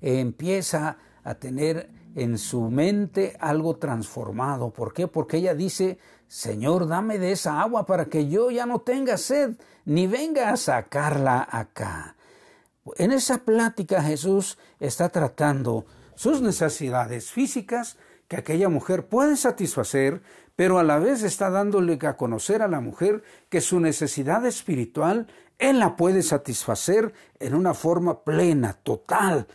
empieza 0.00 0.98
a 1.24 1.34
tener 1.34 1.90
en 2.14 2.38
su 2.38 2.62
mente 2.70 3.36
algo 3.40 3.76
transformado. 3.76 4.70
¿Por 4.70 4.94
qué? 4.94 5.08
Porque 5.08 5.36
ella 5.36 5.54
dice, 5.54 5.98
Señor, 6.28 6.88
dame 6.88 7.18
de 7.18 7.32
esa 7.32 7.60
agua 7.60 7.84
para 7.86 8.06
que 8.06 8.28
yo 8.28 8.50
ya 8.50 8.66
no 8.66 8.80
tenga 8.80 9.18
sed, 9.18 9.56
ni 9.84 10.06
venga 10.06 10.50
a 10.50 10.56
sacarla 10.56 11.46
acá. 11.50 12.16
En 12.96 13.12
esa 13.12 13.38
plática 13.38 14.02
Jesús 14.02 14.56
está 14.78 15.08
tratando 15.08 15.84
sus 16.14 16.40
necesidades 16.40 17.30
físicas 17.30 17.98
que 18.28 18.36
aquella 18.36 18.68
mujer 18.68 19.06
puede 19.08 19.36
satisfacer, 19.36 20.22
pero 20.56 20.78
a 20.78 20.82
la 20.82 20.98
vez 20.98 21.22
está 21.22 21.50
dándole 21.50 21.98
a 22.02 22.16
conocer 22.16 22.62
a 22.62 22.68
la 22.68 22.80
mujer 22.80 23.22
que 23.48 23.60
su 23.60 23.78
necesidad 23.78 24.44
espiritual 24.46 25.28
él 25.58 25.78
la 25.78 25.96
puede 25.96 26.22
satisfacer 26.22 27.14
en 27.38 27.54
una 27.54 27.74
forma 27.74 28.24
plena, 28.24 28.74
total. 28.82 29.46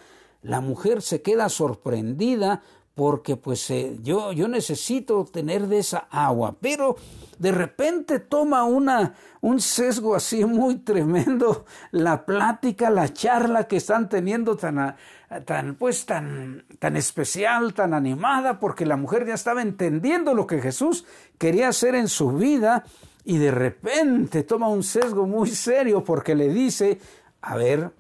La 0.42 0.62
mujer 0.62 1.02
se 1.02 1.22
queda 1.22 1.50
sorprendida 1.50 2.64
porque 2.96 3.38
pues 3.38 3.70
eh, 3.70 3.98
yo, 4.02 4.34
necesito 4.48 5.26
tener 5.26 5.68
de 5.68 5.80
esa 5.80 6.08
agua, 6.10 6.58
pero 6.60 6.96
de 7.40 7.52
repente 7.52 8.20
toma 8.20 8.64
una, 8.64 9.16
un 9.40 9.62
sesgo 9.62 10.16
así 10.16 10.44
muy 10.46 10.76
tremendo 10.78 11.66
la 11.92 12.26
plática, 12.26 12.90
la 12.90 13.14
charla 13.14 13.68
que 13.68 13.78
están 13.78 14.10
teniendo 14.10 14.58
tan, 14.58 14.96
tan 15.40 15.76
pues 15.76 16.06
tan, 16.06 16.66
tan 16.80 16.98
especial, 16.98 17.74
tan 17.74 17.94
animada, 17.94 18.60
porque 18.60 18.86
la 18.86 18.98
mujer 18.98 19.26
ya 19.26 19.34
estaba 19.34 19.62
entendiendo 19.62 20.34
lo 20.34 20.46
que 20.46 20.60
Jesús 20.60 21.06
quería 21.38 21.70
hacer 21.70 21.96
en 21.96 22.10
su 22.10 22.34
vida 22.34 22.84
y 23.24 23.38
de 23.38 23.52
repente 23.52 24.44
toma 24.44 24.68
un 24.68 24.84
sesgo 24.84 25.26
muy 25.26 25.50
serio 25.50 26.04
porque 26.04 26.36
le 26.36 26.50
dice, 26.50 27.00
a 27.42 27.56
ver, 27.56 27.92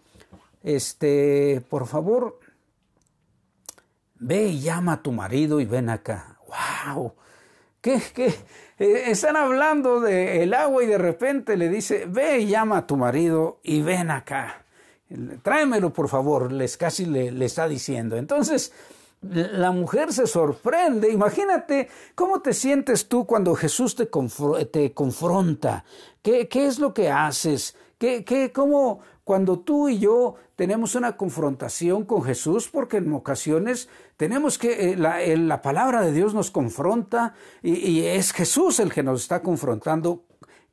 este, 0.61 1.61
por 1.69 1.87
favor, 1.87 2.39
ve 4.19 4.47
y 4.47 4.59
llama 4.59 4.93
a 4.93 5.01
tu 5.01 5.11
marido 5.11 5.59
y 5.61 5.65
ven 5.65 5.89
acá. 5.89 6.37
¡Wow! 6.85 7.13
¿Qué, 7.79 8.01
qué? 8.13 8.27
Eh, 8.77 9.11
están 9.11 9.37
hablando 9.37 10.01
del 10.01 10.41
el 10.41 10.53
agua 10.53 10.83
y 10.83 10.87
de 10.87 10.97
repente 10.97 11.55
le 11.55 11.69
dice, 11.69 12.05
ve 12.07 12.39
y 12.39 12.47
llama 12.47 12.79
a 12.79 12.87
tu 12.87 12.97
marido 12.97 13.59
y 13.63 13.81
ven 13.81 14.11
acá. 14.11 14.60
Tráemelo, 15.41 15.91
por 15.91 16.09
favor, 16.09 16.51
les 16.51 16.77
casi 16.77 17.05
le, 17.05 17.45
está 17.45 17.67
diciendo. 17.67 18.17
Entonces, 18.17 18.71
la 19.21 19.71
mujer 19.71 20.13
se 20.13 20.27
sorprende. 20.27 21.11
Imagínate 21.11 21.89
cómo 22.15 22.41
te 22.41 22.53
sientes 22.53 23.07
tú 23.07 23.25
cuando 23.25 23.55
Jesús 23.55 23.95
te, 23.95 24.09
te 24.65 24.93
confronta. 24.93 25.83
¿Qué, 26.21 26.47
¿Qué, 26.47 26.65
es 26.65 26.79
lo 26.79 26.93
que 26.93 27.09
haces? 27.09 27.75
¿Qué, 27.97 28.23
qué, 28.23 28.51
cómo, 28.51 28.99
cuando 29.23 29.59
tú 29.59 29.89
y 29.89 29.99
yo 29.99 30.35
tenemos 30.55 30.95
una 30.95 31.17
confrontación 31.17 32.05
con 32.05 32.23
Jesús, 32.23 32.69
porque 32.69 32.97
en 32.97 33.13
ocasiones 33.13 33.89
tenemos 34.17 34.57
que, 34.57 34.91
eh, 34.91 34.97
la, 34.97 35.21
eh, 35.21 35.37
la, 35.37 35.61
palabra 35.61 36.01
de 36.01 36.11
Dios 36.11 36.33
nos 36.33 36.51
confronta 36.51 37.33
y, 37.61 37.73
y 37.73 38.05
es 38.05 38.31
Jesús 38.33 38.79
el 38.79 38.91
que 38.91 39.03
nos 39.03 39.21
está 39.21 39.41
confrontando. 39.41 40.23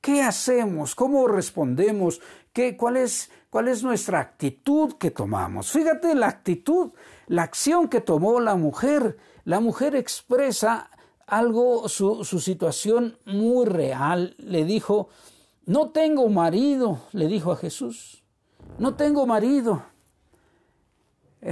¿Qué 0.00 0.22
hacemos? 0.22 0.94
¿Cómo 0.94 1.26
respondemos? 1.26 2.20
¿Qué, 2.52 2.76
cuál, 2.76 2.96
es, 2.96 3.30
¿Cuál 3.50 3.68
es 3.68 3.82
nuestra 3.82 4.20
actitud 4.20 4.94
que 4.94 5.10
tomamos? 5.10 5.70
Fíjate 5.70 6.14
la 6.14 6.28
actitud, 6.28 6.90
la 7.26 7.42
acción 7.42 7.88
que 7.88 8.00
tomó 8.00 8.40
la 8.40 8.56
mujer. 8.56 9.16
La 9.44 9.60
mujer 9.60 9.96
expresa 9.96 10.90
algo, 11.26 11.88
su, 11.88 12.24
situación 12.24 13.18
muy 13.24 13.66
real. 13.66 14.34
Le 14.38 14.64
dijo, 14.64 15.08
no 15.64 15.90
tengo 15.90 16.28
marido, 16.28 17.00
le 17.12 17.26
dijo 17.26 17.52
a 17.52 17.56
Jesús 17.56 18.18
no 18.78 18.94
tengo 18.94 19.26
marido. 19.26 19.82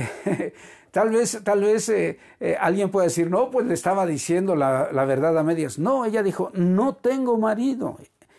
tal 0.90 1.10
vez, 1.10 1.40
tal 1.44 1.60
vez 1.60 1.88
eh, 1.88 2.18
eh, 2.40 2.56
alguien 2.58 2.90
pueda 2.90 3.06
decir, 3.06 3.30
no, 3.30 3.50
pues 3.50 3.66
le 3.66 3.74
estaba 3.74 4.06
diciendo 4.06 4.56
la, 4.56 4.90
la 4.92 5.04
verdad 5.04 5.36
a 5.38 5.42
medias. 5.42 5.78
No, 5.78 6.04
ella 6.04 6.22
dijo, 6.22 6.50
no 6.54 6.94
tengo 6.96 7.38
marido. 7.38 7.98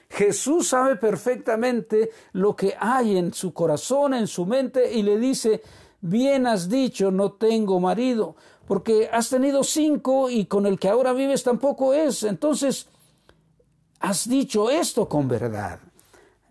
Jesús 0.10 0.70
sabe 0.70 0.96
perfectamente 0.96 2.12
lo 2.34 2.56
que 2.56 2.76
hay 2.80 3.18
en 3.18 3.34
su 3.34 3.54
corazón, 3.54 4.14
en 4.14 4.28
su 4.28 4.46
mente, 4.46 4.94
y 4.94 5.04
le 5.04 5.18
dice, 5.18 5.62
bien 6.02 6.48
has 6.48 6.70
dicho, 6.70 7.12
no 7.12 7.34
tengo 7.34 7.80
marido, 7.80 8.36
porque 8.68 9.10
has 9.12 9.30
tenido 9.30 9.64
cinco 9.64 10.30
y 10.30 10.46
con 10.46 10.66
el 10.66 10.80
que 10.80 10.90
ahora 10.90 11.14
vives 11.14 11.44
tampoco 11.44 11.94
es. 11.94 12.24
Entonces, 12.24 12.88
has 14.00 14.28
dicho 14.30 14.70
esto 14.70 15.08
con 15.08 15.28
verdad. 15.28 15.80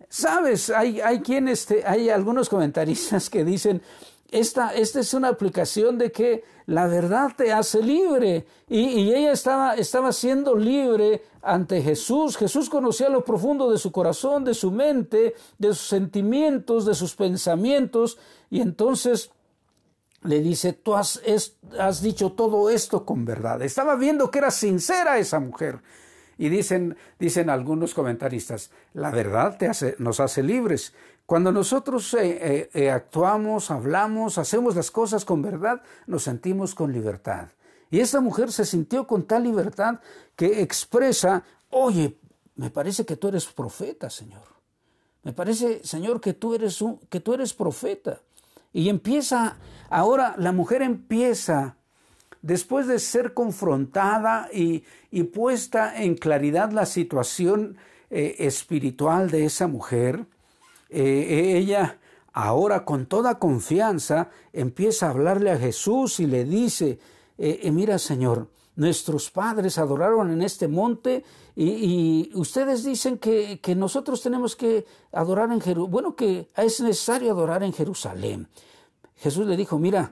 Sabes, 0.09 0.69
hay, 0.69 1.01
hay 1.01 1.19
quienes, 1.19 1.67
hay 1.85 2.09
algunos 2.09 2.49
comentaristas 2.49 3.29
que 3.29 3.43
dicen, 3.43 3.81
esta, 4.29 4.73
esta 4.73 4.99
es 4.99 5.13
una 5.13 5.29
aplicación 5.29 5.97
de 5.97 6.11
que 6.11 6.43
la 6.65 6.87
verdad 6.87 7.31
te 7.35 7.53
hace 7.53 7.81
libre. 7.81 8.45
Y, 8.67 9.11
ella 9.13 9.31
estaba, 9.31 9.75
estaba 9.75 10.11
siendo 10.11 10.55
libre 10.55 11.23
ante 11.41 11.81
Jesús. 11.81 12.35
Jesús 12.35 12.69
conocía 12.69 13.07
lo 13.09 13.23
profundo 13.23 13.71
de 13.71 13.77
su 13.77 13.91
corazón, 13.91 14.43
de 14.43 14.53
su 14.53 14.71
mente, 14.71 15.33
de 15.57 15.67
sus 15.69 15.87
sentimientos, 15.87 16.85
de 16.85 16.93
sus 16.93 17.15
pensamientos. 17.15 18.17
Y 18.49 18.59
entonces 18.59 19.31
le 20.23 20.41
dice, 20.41 20.73
tú 20.73 20.95
has, 20.95 21.21
has 21.79 22.01
dicho 22.01 22.33
todo 22.33 22.69
esto 22.69 23.05
con 23.05 23.23
verdad. 23.23 23.61
Estaba 23.61 23.95
viendo 23.95 24.29
que 24.29 24.39
era 24.39 24.51
sincera 24.51 25.19
esa 25.19 25.39
mujer. 25.39 25.79
Y 26.37 26.49
dicen, 26.49 26.97
dicen 27.17 27.49
algunos 27.49 27.93
comentaristas, 27.93 28.71
la 28.93 29.09
verdad 29.09 29.57
te 29.57 29.67
hace, 29.67 29.95
nos 29.99 30.19
hace 30.19 30.43
libres. 30.43 30.93
Cuando 31.27 31.51
nosotros 31.51 32.13
eh, 32.13 32.39
eh, 32.41 32.69
eh, 32.73 32.89
actuamos, 32.89 33.69
hablamos, 33.69 34.37
hacemos 34.37 34.77
las 34.77 34.89
cosas 34.89 35.25
con 35.25 35.41
verdad, 35.41 35.81
nos 36.05 36.23
sentimos 36.23 36.73
con 36.73 36.93
libertad. 36.93 37.49
Y 37.91 37.99
esta 37.99 38.21
mujer 38.21 38.49
se 38.49 38.63
sintió 38.63 39.05
con 39.05 39.27
tal 39.27 39.43
libertad 39.43 39.99
que 40.37 40.61
expresa, 40.61 41.43
oye, 41.69 42.17
me 42.55 42.69
parece 42.69 43.05
que 43.05 43.17
tú 43.17 43.27
eres 43.27 43.45
profeta, 43.45 44.09
Señor. 44.09 44.43
Me 45.23 45.33
parece, 45.33 45.83
Señor, 45.83 46.21
que 46.21 46.33
tú 46.33 46.55
eres, 46.55 46.81
que 47.09 47.19
tú 47.19 47.33
eres 47.33 47.53
profeta. 47.53 48.21
Y 48.71 48.87
empieza, 48.87 49.57
ahora 49.89 50.33
la 50.37 50.53
mujer 50.53 50.81
empieza 50.81 51.75
después 52.41 52.87
de 52.87 52.99
ser 52.99 53.33
confrontada 53.33 54.47
y, 54.53 54.85
puesta 55.33 56.01
en 56.01 56.15
claridad 56.15 56.71
la 56.71 56.85
situación 56.85 57.75
espiritual 58.09 59.29
de 59.29 59.43
esa 59.43 59.67
mujer, 59.67 60.25
eh, 60.89 61.57
ella 61.57 61.99
ahora 62.33 62.85
con 62.85 63.07
toda 63.07 63.39
confianza 63.39 64.29
empieza 64.53 65.07
a 65.07 65.09
hablarle 65.09 65.51
a 65.51 65.57
Jesús 65.57 66.19
y 66.19 66.27
le 66.27 66.45
dice, 66.45 66.99
eh, 67.37 67.69
mira 67.71 67.97
Señor, 67.97 68.49
nuestros 68.75 69.31
padres 69.31 69.77
adoraron 69.79 70.31
en 70.31 70.43
este 70.43 70.67
monte 70.67 71.23
y, 71.55 72.29
ustedes 72.35 72.83
dicen 72.83 73.17
que, 73.17 73.59
que, 73.59 73.73
nosotros 73.73 74.21
tenemos 74.21 74.55
que 74.55 74.85
adorar 75.11 75.51
en 75.51 75.59
Jerusalén, 75.59 75.91
bueno, 75.91 76.15
que 76.15 76.49
es 76.55 76.79
necesario 76.81 77.31
adorar 77.31 77.63
en 77.63 77.73
Jerusalén. 77.73 78.47
Jesús 79.15 79.47
le 79.47 79.57
dijo, 79.57 79.79
mira, 79.79 80.11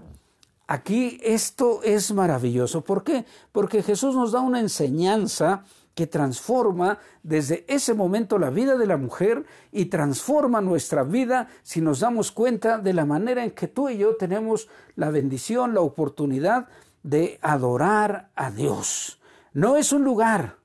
aquí 0.66 1.20
esto 1.22 1.84
es 1.84 2.12
maravilloso. 2.12 2.82
¿Por 2.82 3.04
qué? 3.04 3.26
Porque 3.52 3.84
Jesús 3.84 4.16
nos 4.16 4.32
da 4.32 4.40
una 4.40 4.60
enseñanza 4.60 5.64
que 5.96 6.08
transforma 6.08 7.00
desde 7.24 7.66
ese 7.68 7.94
momento 7.94 8.38
la 8.38 8.50
vida 8.50 8.78
de 8.78 8.86
la 8.86 8.98
mujer 8.98 9.46
y 9.72 9.86
transforma 9.86 10.60
nuestra 10.60 11.04
vida 11.04 11.48
si 11.64 11.80
nos 11.80 12.02
damos 12.02 12.34
cuenta 12.34 12.78
de 12.78 12.94
la 12.94 13.06
manera 13.06 13.44
en 13.44 13.52
que 13.52 13.70
tú 13.70 13.90
y 13.90 13.98
yo 13.98 14.18
tenemos 14.18 14.68
la 14.98 15.10
bendición, 15.10 15.74
la 15.74 15.80
oportunidad 15.80 16.68
de 17.02 17.40
adorar 17.42 18.30
a 18.36 18.52
Dios. 18.52 19.22
No 19.54 19.78
es 19.78 19.94
un 19.94 20.04
lugar, 20.04 20.58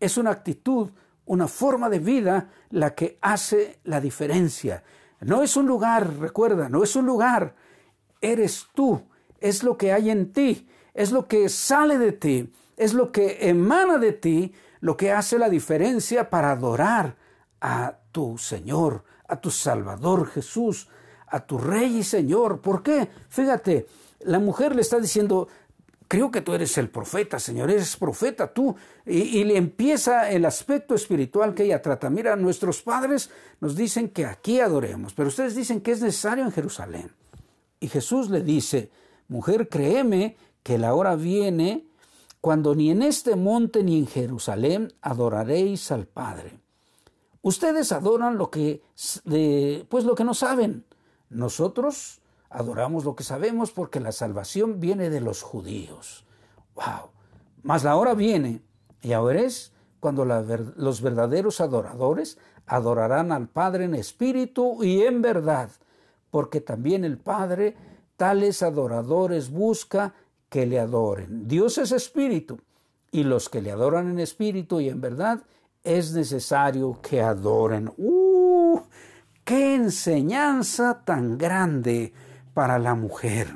es 0.00 0.16
una 0.16 0.30
actitud, 0.30 0.90
una 1.26 1.46
forma 1.46 1.90
de 1.90 1.98
vida 1.98 2.48
la 2.70 2.94
que 2.94 3.18
hace 3.20 3.80
la 3.84 4.00
diferencia. 4.00 4.82
No 5.20 5.42
es 5.42 5.58
un 5.58 5.66
lugar, 5.66 6.18
recuerda, 6.18 6.70
no 6.70 6.82
es 6.82 6.96
un 6.96 7.04
lugar, 7.04 7.54
eres 8.22 8.66
tú, 8.74 9.02
es 9.40 9.62
lo 9.62 9.76
que 9.76 9.92
hay 9.92 10.08
en 10.08 10.32
ti, 10.32 10.66
es 10.94 11.12
lo 11.12 11.28
que 11.28 11.50
sale 11.50 11.98
de 11.98 12.12
ti 12.12 12.50
es 12.76 12.94
lo 12.94 13.12
que 13.12 13.48
emana 13.48 13.98
de 13.98 14.12
ti, 14.12 14.52
lo 14.80 14.96
que 14.96 15.12
hace 15.12 15.38
la 15.38 15.48
diferencia 15.48 16.30
para 16.30 16.52
adorar 16.52 17.16
a 17.60 17.98
tu 18.12 18.36
Señor, 18.38 19.04
a 19.28 19.40
tu 19.40 19.50
Salvador 19.50 20.26
Jesús, 20.28 20.88
a 21.26 21.40
tu 21.40 21.58
Rey 21.58 21.98
y 21.98 22.04
Señor. 22.04 22.60
¿Por 22.60 22.82
qué? 22.82 23.08
Fíjate, 23.28 23.86
la 24.20 24.38
mujer 24.38 24.74
le 24.74 24.82
está 24.82 25.00
diciendo, 25.00 25.48
creo 26.08 26.30
que 26.30 26.42
tú 26.42 26.52
eres 26.52 26.76
el 26.78 26.90
profeta, 26.90 27.38
Señor, 27.38 27.70
eres 27.70 27.96
profeta 27.96 28.52
tú. 28.52 28.76
Y, 29.06 29.44
le 29.44 29.56
empieza 29.56 30.30
el 30.30 30.44
aspecto 30.44 30.94
espiritual 30.94 31.54
que 31.54 31.64
ella 31.64 31.82
trata. 31.82 32.10
Mira, 32.10 32.36
nuestros 32.36 32.82
padres 32.82 33.30
nos 33.60 33.76
dicen 33.76 34.08
que 34.08 34.26
aquí 34.26 34.60
adoremos, 34.60 35.14
pero 35.14 35.28
ustedes 35.28 35.54
dicen 35.54 35.80
que 35.80 35.92
es 35.92 36.00
necesario 36.00 36.44
en 36.44 36.52
Jerusalén. 36.52 37.10
Y 37.80 37.88
Jesús 37.88 38.30
le 38.30 38.42
dice, 38.42 38.90
mujer, 39.28 39.68
créeme 39.68 40.36
que 40.62 40.78
la 40.78 40.94
hora 40.94 41.16
viene 41.16 41.86
cuando 42.44 42.74
ni 42.74 42.90
en 42.90 43.00
este 43.00 43.36
monte 43.36 43.82
ni 43.82 43.96
en 43.96 44.06
Jerusalén 44.06 44.92
adoraréis 45.00 45.90
al 45.90 46.04
Padre. 46.04 46.60
Ustedes 47.40 47.90
adoran 47.90 48.36
lo 48.36 48.50
que, 48.50 48.82
pues 49.88 50.04
lo 50.04 50.14
que 50.14 50.24
no 50.24 50.34
saben. 50.34 50.84
Nosotros 51.30 52.20
adoramos 52.50 53.06
lo 53.06 53.16
que 53.16 53.24
sabemos 53.24 53.70
porque 53.70 53.98
la 53.98 54.12
salvación 54.12 54.78
viene 54.78 55.08
de 55.08 55.22
los 55.22 55.40
judíos. 55.40 56.26
Wow. 56.74 57.12
Mas 57.62 57.82
la 57.82 57.96
hora 57.96 58.12
viene, 58.12 58.60
y 59.00 59.14
ahora 59.14 59.40
es 59.40 59.72
cuando 59.98 60.26
los 60.26 61.00
verdaderos 61.00 61.62
adoradores 61.62 62.36
adorarán 62.66 63.32
al 63.32 63.48
Padre 63.48 63.84
en 63.86 63.94
espíritu 63.94 64.84
y 64.84 65.00
en 65.00 65.22
verdad, 65.22 65.70
porque 66.30 66.60
también 66.60 67.06
el 67.06 67.16
Padre 67.16 67.74
tales 68.18 68.62
adoradores 68.62 69.50
busca 69.50 70.12
que 70.54 70.66
le 70.66 70.78
adoren. 70.78 71.48
Dios 71.48 71.78
es 71.78 71.90
espíritu 71.90 72.60
y 73.10 73.24
los 73.24 73.48
que 73.48 73.60
le 73.60 73.72
adoran 73.72 74.08
en 74.08 74.20
espíritu 74.20 74.78
y 74.78 74.88
en 74.88 75.00
verdad 75.00 75.42
es 75.82 76.12
necesario 76.12 77.00
que 77.02 77.20
adoren. 77.20 77.90
¡Uh! 77.96 78.80
¡Qué 79.42 79.74
enseñanza 79.74 81.02
tan 81.04 81.38
grande 81.38 82.12
para 82.54 82.78
la 82.78 82.94
mujer! 82.94 83.48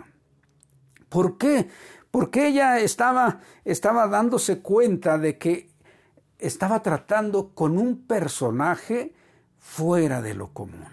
¿Por 1.09 1.38
qué? 1.38 1.69
Porque 2.11 2.49
ella 2.49 2.81
estaba, 2.81 3.43
estaba 3.64 4.09
dándose 4.09 4.59
cuenta 4.59 5.19
de 5.19 5.38
que 5.38 5.71
estaba 6.40 6.83
tratando 6.83 7.50
con 7.55 7.78
un 7.78 8.09
personaje 8.09 9.14
fuera 9.57 10.21
de 10.21 10.35
lo 10.35 10.52
común. 10.52 10.88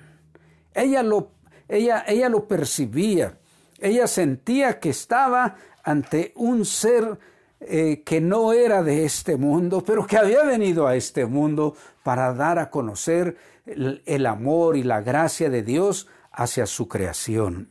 Ella 0.71 1.01
lo, 1.01 1.31
ella, 1.67 2.05
ella 2.07 2.29
lo 2.29 2.47
percibía, 2.47 3.39
ella 3.79 4.07
sentía 4.07 4.79
que 4.79 4.89
estaba 4.89 5.55
ante 5.83 6.31
un 6.35 6.65
ser 6.65 7.17
eh, 7.59 8.03
que 8.03 8.21
no 8.21 8.53
era 8.53 8.83
de 8.83 9.05
este 9.05 9.37
mundo, 9.37 9.83
pero 9.83 10.05
que 10.05 10.17
había 10.17 10.43
venido 10.43 10.87
a 10.87 10.95
este 10.95 11.25
mundo 11.25 11.75
para 12.03 12.33
dar 12.33 12.59
a 12.59 12.69
conocer 12.69 13.37
el, 13.65 14.01
el 14.05 14.25
amor 14.25 14.77
y 14.77 14.83
la 14.83 15.01
gracia 15.01 15.49
de 15.49 15.63
Dios 15.63 16.07
hacia 16.31 16.65
su 16.65 16.87
creación. 16.87 17.69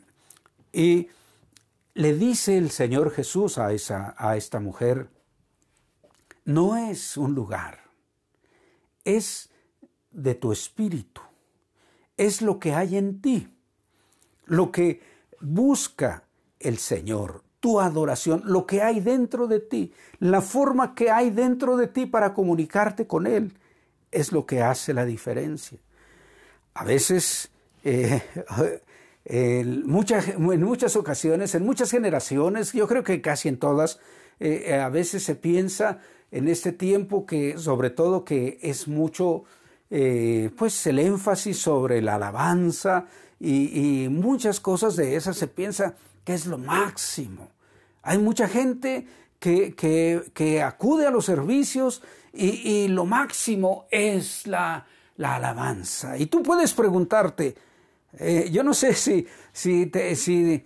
Y 0.72 1.08
le 1.94 2.14
dice 2.14 2.58
el 2.58 2.70
Señor 2.70 3.12
Jesús 3.12 3.58
a, 3.58 3.72
esa, 3.72 4.14
a 4.18 4.36
esta 4.36 4.58
mujer, 4.58 5.08
no 6.44 6.76
es 6.76 7.16
un 7.16 7.34
lugar, 7.34 7.84
es 9.04 9.48
de 10.10 10.34
tu 10.34 10.52
espíritu, 10.52 11.20
es 12.16 12.42
lo 12.42 12.58
que 12.58 12.74
hay 12.74 12.96
en 12.96 13.20
ti, 13.20 13.48
lo 14.46 14.72
que 14.72 15.13
busca 15.44 16.24
el 16.58 16.78
Señor, 16.78 17.42
tu 17.60 17.80
adoración, 17.80 18.42
lo 18.44 18.66
que 18.66 18.82
hay 18.82 19.00
dentro 19.00 19.46
de 19.46 19.60
ti, 19.60 19.92
la 20.18 20.40
forma 20.40 20.94
que 20.94 21.10
hay 21.10 21.30
dentro 21.30 21.76
de 21.76 21.86
ti 21.86 22.06
para 22.06 22.34
comunicarte 22.34 23.06
con 23.06 23.26
Él, 23.26 23.52
es 24.10 24.32
lo 24.32 24.46
que 24.46 24.62
hace 24.62 24.94
la 24.94 25.04
diferencia. 25.04 25.78
A 26.74 26.84
veces, 26.84 27.50
eh, 27.84 28.22
en 29.24 29.86
muchas 29.86 30.96
ocasiones, 30.96 31.54
en 31.54 31.64
muchas 31.64 31.90
generaciones, 31.90 32.72
yo 32.72 32.86
creo 32.86 33.02
que 33.02 33.20
casi 33.20 33.48
en 33.48 33.58
todas, 33.58 33.98
eh, 34.40 34.74
a 34.74 34.88
veces 34.88 35.22
se 35.22 35.34
piensa 35.34 36.00
en 36.30 36.48
este 36.48 36.72
tiempo 36.72 37.26
que 37.26 37.58
sobre 37.58 37.90
todo 37.90 38.24
que 38.24 38.58
es 38.60 38.88
mucho 38.88 39.44
eh, 39.90 40.50
pues 40.56 40.84
el 40.88 40.98
énfasis 40.98 41.58
sobre 41.58 42.02
la 42.02 42.16
alabanza 42.16 43.06
y, 43.44 44.04
y, 44.04 44.08
muchas 44.08 44.58
cosas 44.58 44.96
de 44.96 45.16
esas 45.16 45.36
se 45.36 45.46
piensa 45.46 45.94
que 46.24 46.32
es 46.32 46.46
lo 46.46 46.56
máximo. 46.56 47.50
Hay 48.02 48.18
mucha 48.18 48.48
gente 48.48 49.06
que, 49.38 49.74
que, 50.34 50.62
acude 50.62 51.06
a 51.06 51.10
los 51.10 51.26
servicios 51.26 52.02
y, 52.32 52.88
lo 52.88 53.04
máximo 53.04 53.86
es 53.90 54.46
la, 54.46 54.86
la, 55.16 55.36
alabanza. 55.36 56.16
Y 56.16 56.26
tú 56.26 56.42
puedes 56.42 56.72
preguntarte, 56.72 57.54
eh, 58.18 58.48
yo 58.50 58.62
no 58.62 58.72
sé 58.72 58.94
si, 58.94 59.26
si, 59.52 59.90
si, 60.14 60.64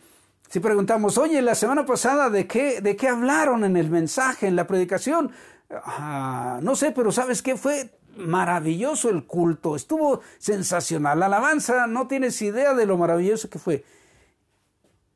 si, 0.49 0.61
preguntamos, 0.61 1.19
oye, 1.19 1.43
la 1.43 1.57
semana 1.57 1.85
pasada, 1.85 2.31
¿de 2.31 2.47
qué, 2.47 2.81
¿de 2.81 2.95
qué 2.95 3.09
hablaron 3.09 3.65
en 3.65 3.77
el 3.77 3.91
mensaje, 3.91 4.47
en 4.47 4.55
la 4.55 4.69
predicación? 4.69 5.33
Ah, 5.71 6.61
no 6.63 6.77
sé, 6.77 6.93
pero 6.93 7.11
¿sabes 7.11 7.43
qué? 7.43 7.57
Fue 7.57 7.98
maravilloso 8.19 9.11
el 9.11 9.25
culto, 9.25 9.77
estuvo 9.77 10.21
sensacional. 10.39 11.21
La 11.21 11.27
alabanza, 11.27 11.87
no 11.87 12.07
tienes 12.07 12.41
idea 12.43 12.75
de 12.75 12.87
lo 12.87 12.99
maravilloso 12.99 13.49
que 13.49 13.59
fue 13.59 13.85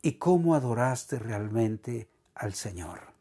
y 0.01 0.13
cómo 0.13 0.55
adoraste 0.55 1.19
realmente 1.19 2.07
al 2.35 2.53
Señor. 2.53 3.13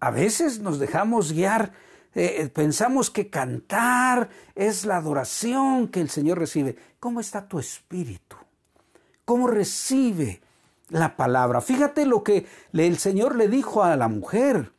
A 0.00 0.10
veces 0.10 0.60
nos 0.60 0.78
dejamos 0.78 1.32
guiar, 1.32 1.72
eh, 2.14 2.36
eh, 2.38 2.48
pensamos 2.48 3.10
que 3.10 3.30
cantar 3.30 4.28
es 4.54 4.84
la 4.84 4.96
adoración 4.96 5.88
que 5.88 6.00
el 6.00 6.10
Señor 6.10 6.38
recibe. 6.38 6.76
¿Cómo 7.00 7.20
está 7.20 7.48
tu 7.48 7.58
espíritu? 7.58 8.36
¿Cómo 9.24 9.46
recibe 9.46 10.40
la 10.88 11.16
palabra? 11.16 11.60
Fíjate 11.60 12.04
lo 12.04 12.22
que 12.22 12.46
el 12.72 12.98
Señor 12.98 13.36
le 13.36 13.48
dijo 13.48 13.82
a 13.82 13.96
la 13.96 14.08
mujer. 14.08 14.72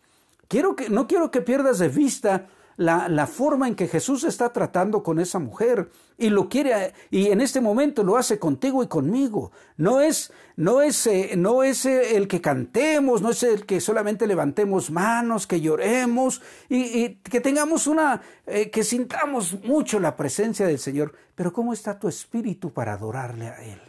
Quiero 0.48 0.76
que, 0.76 0.90
no 0.90 1.08
quiero 1.08 1.32
que 1.32 1.42
pierdas 1.42 1.80
de 1.80 1.90
vista 1.90 2.48
la, 2.78 3.26
forma 3.26 3.68
en 3.68 3.76
que 3.76 3.88
Jesús 3.88 4.24
está 4.24 4.54
tratando 4.54 5.02
con 5.02 5.20
esa 5.20 5.40
mujer 5.40 5.90
y 6.18 6.30
lo 6.30 6.48
quiere 6.48 6.94
y 7.10 7.28
en 7.32 7.42
este 7.42 7.60
momento 7.60 8.04
lo 8.04 8.18
hace 8.18 8.38
contigo 8.38 8.84
y 8.84 8.88
conmigo. 8.88 9.52
No 9.78 10.00
es 10.00 10.32
no 10.56 10.82
es 10.82 11.08
eh, 11.08 11.34
no 11.36 11.64
es 11.64 11.88
eh, 11.88 12.16
el 12.16 12.28
que 12.28 12.40
cantemos, 12.40 13.22
no 13.24 13.32
es 13.32 13.42
el 13.42 13.66
que 13.66 13.82
solamente 13.82 14.28
levantemos 14.28 14.92
manos, 14.92 15.48
que 15.48 15.60
lloremos 15.60 16.42
y, 16.70 17.16
que 17.16 17.42
tengamos 17.42 17.88
una 17.88 18.22
eh, 18.46 18.70
que 18.70 18.84
sintamos 18.84 19.64
mucho 19.64 20.00
la 20.00 20.16
presencia 20.16 20.68
del 20.68 20.80
Señor, 20.80 21.14
pero 21.34 21.52
cómo 21.52 21.74
está 21.74 21.98
tu 21.98 22.08
espíritu 22.08 22.72
para 22.72 22.94
adorarle 22.94 23.48
a 23.48 23.64
él. 23.64 23.82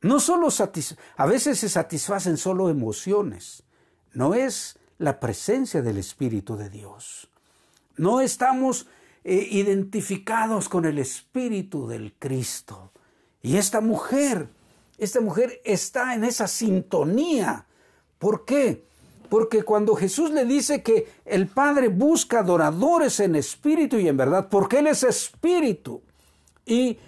No 0.00 0.18
solo 0.18 0.48
a 1.16 1.26
veces 1.26 1.58
se 1.58 1.68
satisfacen 1.68 2.38
solo 2.38 2.70
emociones, 2.70 3.64
no 4.12 4.34
es 4.34 4.78
la 4.98 5.20
presencia 5.20 5.82
del 5.82 5.98
Espíritu 5.98 6.56
de 6.56 6.70
Dios. 6.70 7.28
No 7.96 8.20
estamos 8.20 8.86
eh, 9.24 9.48
identificados 9.50 10.68
con 10.68 10.84
el 10.84 10.98
Espíritu 10.98 11.88
del 11.88 12.12
Cristo. 12.18 12.92
Y 13.42 13.56
esta 13.56 13.80
mujer, 13.80 14.48
esta 14.98 15.20
mujer 15.20 15.60
está 15.64 16.14
en 16.14 16.24
esa 16.24 16.46
sintonía. 16.46 17.66
¿Por 18.18 18.44
qué? 18.44 18.84
Porque 19.28 19.62
cuando 19.62 19.94
Jesús 19.94 20.30
le 20.30 20.44
dice 20.44 20.82
que 20.82 21.08
el 21.24 21.48
Padre 21.48 21.88
busca 21.88 22.40
adoradores 22.40 23.20
en 23.20 23.36
espíritu 23.36 23.98
y 23.98 24.08
en 24.08 24.16
verdad, 24.16 24.48
porque 24.48 24.78
Él 24.78 24.86
es 24.86 25.02
espíritu. 25.02 26.02
Y 26.64 26.98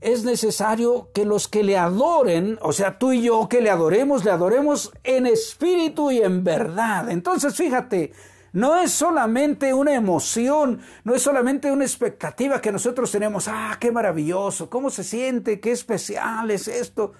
es 0.00 0.24
necesario 0.24 1.10
que 1.12 1.24
los 1.24 1.46
que 1.46 1.62
le 1.62 1.76
adoren, 1.76 2.58
o 2.62 2.72
sea, 2.72 2.98
tú 2.98 3.12
y 3.12 3.22
yo 3.22 3.48
que 3.48 3.60
le 3.60 3.70
adoremos, 3.70 4.24
le 4.24 4.30
adoremos 4.30 4.92
en 5.04 5.26
espíritu 5.26 6.10
y 6.10 6.22
en 6.22 6.42
verdad. 6.42 7.10
Entonces, 7.10 7.54
fíjate, 7.54 8.12
no 8.52 8.76
es 8.76 8.90
solamente 8.90 9.72
una 9.72 9.94
emoción, 9.94 10.80
no 11.04 11.14
es 11.14 11.22
solamente 11.22 11.70
una 11.70 11.84
expectativa 11.84 12.60
que 12.60 12.72
nosotros 12.72 13.10
tenemos, 13.10 13.46
ah, 13.48 13.76
qué 13.80 13.92
maravilloso, 13.92 14.68
cómo 14.68 14.90
se 14.90 15.04
siente, 15.04 15.60
qué 15.60 15.72
especial 15.72 16.50
es 16.50 16.68
esto, 16.68 17.12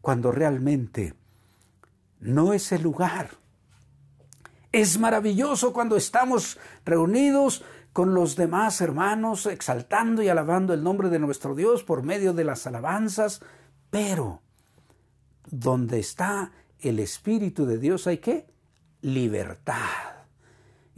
cuando 0.00 0.30
realmente 0.30 1.14
no 2.20 2.52
es 2.52 2.72
el 2.72 2.82
lugar. 2.82 3.30
Es 4.70 4.98
maravilloso 4.98 5.72
cuando 5.72 5.96
estamos 5.96 6.58
reunidos 6.84 7.64
con 7.92 8.14
los 8.14 8.36
demás 8.36 8.80
hermanos, 8.80 9.46
exaltando 9.46 10.22
y 10.22 10.28
alabando 10.28 10.74
el 10.74 10.84
nombre 10.84 11.08
de 11.08 11.18
nuestro 11.18 11.54
Dios 11.54 11.82
por 11.82 12.02
medio 12.02 12.32
de 12.32 12.44
las 12.44 12.66
alabanzas, 12.66 13.40
pero 13.90 14.42
donde 15.50 15.98
está 15.98 16.52
el 16.80 17.00
Espíritu 17.00 17.66
de 17.66 17.78
Dios 17.78 18.06
hay 18.06 18.18
que 18.18 18.46
libertad. 19.00 20.07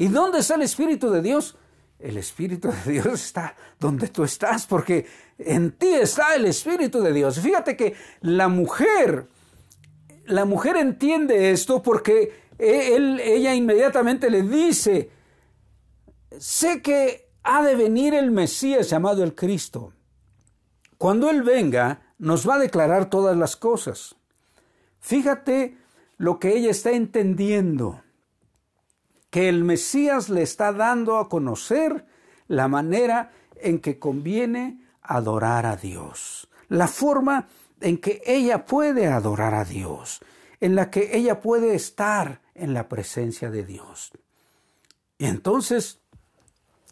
¿Y 0.01 0.09
dónde 0.09 0.39
está 0.39 0.55
el 0.55 0.63
Espíritu 0.63 1.11
de 1.11 1.21
Dios? 1.21 1.59
El 1.99 2.17
Espíritu 2.17 2.71
de 2.87 2.93
Dios 2.93 3.23
está 3.23 3.55
donde 3.79 4.09
tú 4.09 4.25
estás, 4.25 4.65
porque 4.65 5.07
en 5.37 5.73
ti 5.73 5.89
está 5.89 6.35
el 6.35 6.47
Espíritu 6.47 7.03
de 7.03 7.13
Dios. 7.13 7.39
Fíjate 7.39 7.77
que 7.77 7.95
la 8.23 8.49
mujer, 8.49 9.27
la 10.25 10.47
mujer 10.47 10.79
entiende 10.79 11.51
esto 11.51 11.83
porque 11.83 12.33
él, 12.57 13.21
ella 13.21 13.55
inmediatamente 13.55 14.31
le 14.31 14.41
dice, 14.41 15.11
sé 16.39 16.81
que 16.81 17.29
ha 17.43 17.63
de 17.63 17.75
venir 17.75 18.15
el 18.15 18.31
Mesías 18.31 18.89
llamado 18.89 19.23
el 19.23 19.35
Cristo. 19.35 19.93
Cuando 20.97 21.29
Él 21.29 21.43
venga, 21.43 22.15
nos 22.17 22.49
va 22.49 22.55
a 22.55 22.59
declarar 22.59 23.11
todas 23.11 23.37
las 23.37 23.55
cosas. 23.55 24.17
Fíjate 24.99 25.77
lo 26.17 26.39
que 26.39 26.57
ella 26.57 26.71
está 26.71 26.91
entendiendo, 26.93 28.03
que 29.31 29.49
el 29.49 29.65
Mesías 29.65 30.29
le 30.29 30.43
está 30.43 30.73
dando 30.73 31.19
a 31.19 31.29
conocer 31.29 32.05
la 32.49 32.69
manera 32.69 33.33
en 33.57 33.81
que 33.81 33.99
conviene 33.99 34.81
adorar 35.03 35.67
a 35.67 35.77
Dios, 35.77 36.49
la 36.69 36.89
forma 36.89 37.49
en 37.81 37.99
que 37.99 38.23
ella 38.27 38.67
puede 38.67 39.07
adorar 39.07 39.55
a 39.55 39.65
Dios, 39.65 40.21
en 40.61 40.75
la 40.75 40.91
que 40.91 41.17
ella 41.17 41.41
puede 41.41 41.75
estar 41.75 42.43
en 42.55 42.75
la 42.75 42.89
presencia 42.89 43.51
de 43.51 43.65
Dios. 43.65 44.13
Y 45.17 45.27
entonces 45.27 46.01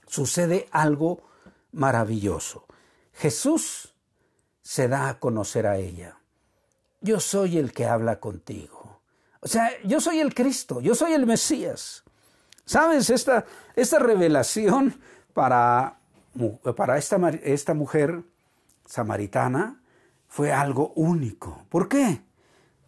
sucede 0.07 0.69
algo 0.71 1.23
maravilloso. 1.73 2.67
Jesús 3.13 3.95
se 4.63 4.89
da 4.89 5.09
a 5.09 5.19
conocer 5.19 5.67
a 5.67 5.77
ella. 5.77 6.19
Yo 7.01 7.21
soy 7.21 7.59
el 7.59 7.73
que 7.73 7.87
habla 7.87 8.21
contigo. 8.21 9.01
O 9.41 9.49
sea, 9.49 9.71
yo 9.85 10.01
soy 10.01 10.21
el 10.21 10.35
Cristo, 10.35 10.81
yo 10.81 10.95
soy 10.95 11.13
el 11.13 11.27
Mesías. 11.27 12.05
¿Sabes? 12.69 13.09
Esta, 13.09 13.47
esta 13.77 13.99
revelación 13.99 15.01
para, 15.33 16.01
para 16.77 16.99
esta, 16.99 17.17
esta 17.43 17.73
mujer 17.73 18.23
samaritana 18.85 19.81
fue 20.27 20.53
algo 20.53 20.93
único. 20.95 21.65
¿Por 21.71 21.89
qué? 21.89 22.21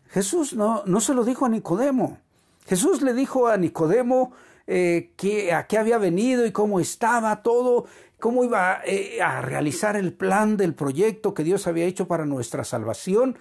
Jesús 0.09 0.53
no, 0.53 0.83
no 0.85 1.01
se 1.01 1.15
lo 1.15 1.25
dijo 1.25 1.47
a 1.47 1.49
Nicodemo. 1.49 2.19
Jesús 2.67 3.01
le 3.01 3.15
dijo 3.15 3.49
a 3.49 3.57
Nicodemo 3.57 4.35
eh, 4.67 5.15
que, 5.17 5.55
a 5.55 5.67
qué 5.67 5.79
había 5.79 5.97
venido 5.97 6.45
y 6.45 6.53
cómo 6.53 6.79
estaba 6.79 7.43
todo, 7.43 7.87
cómo 8.19 8.45
iba 8.45 8.83
eh, 8.85 9.23
a 9.23 9.41
realizar 9.41 9.97
el 9.97 10.13
plan 10.13 10.59
del 10.59 10.75
proyecto 10.75 11.33
que 11.33 11.43
Dios 11.43 11.67
había 11.67 11.87
hecho 11.87 12.07
para 12.07 12.27
nuestra 12.27 12.65
salvación, 12.65 13.39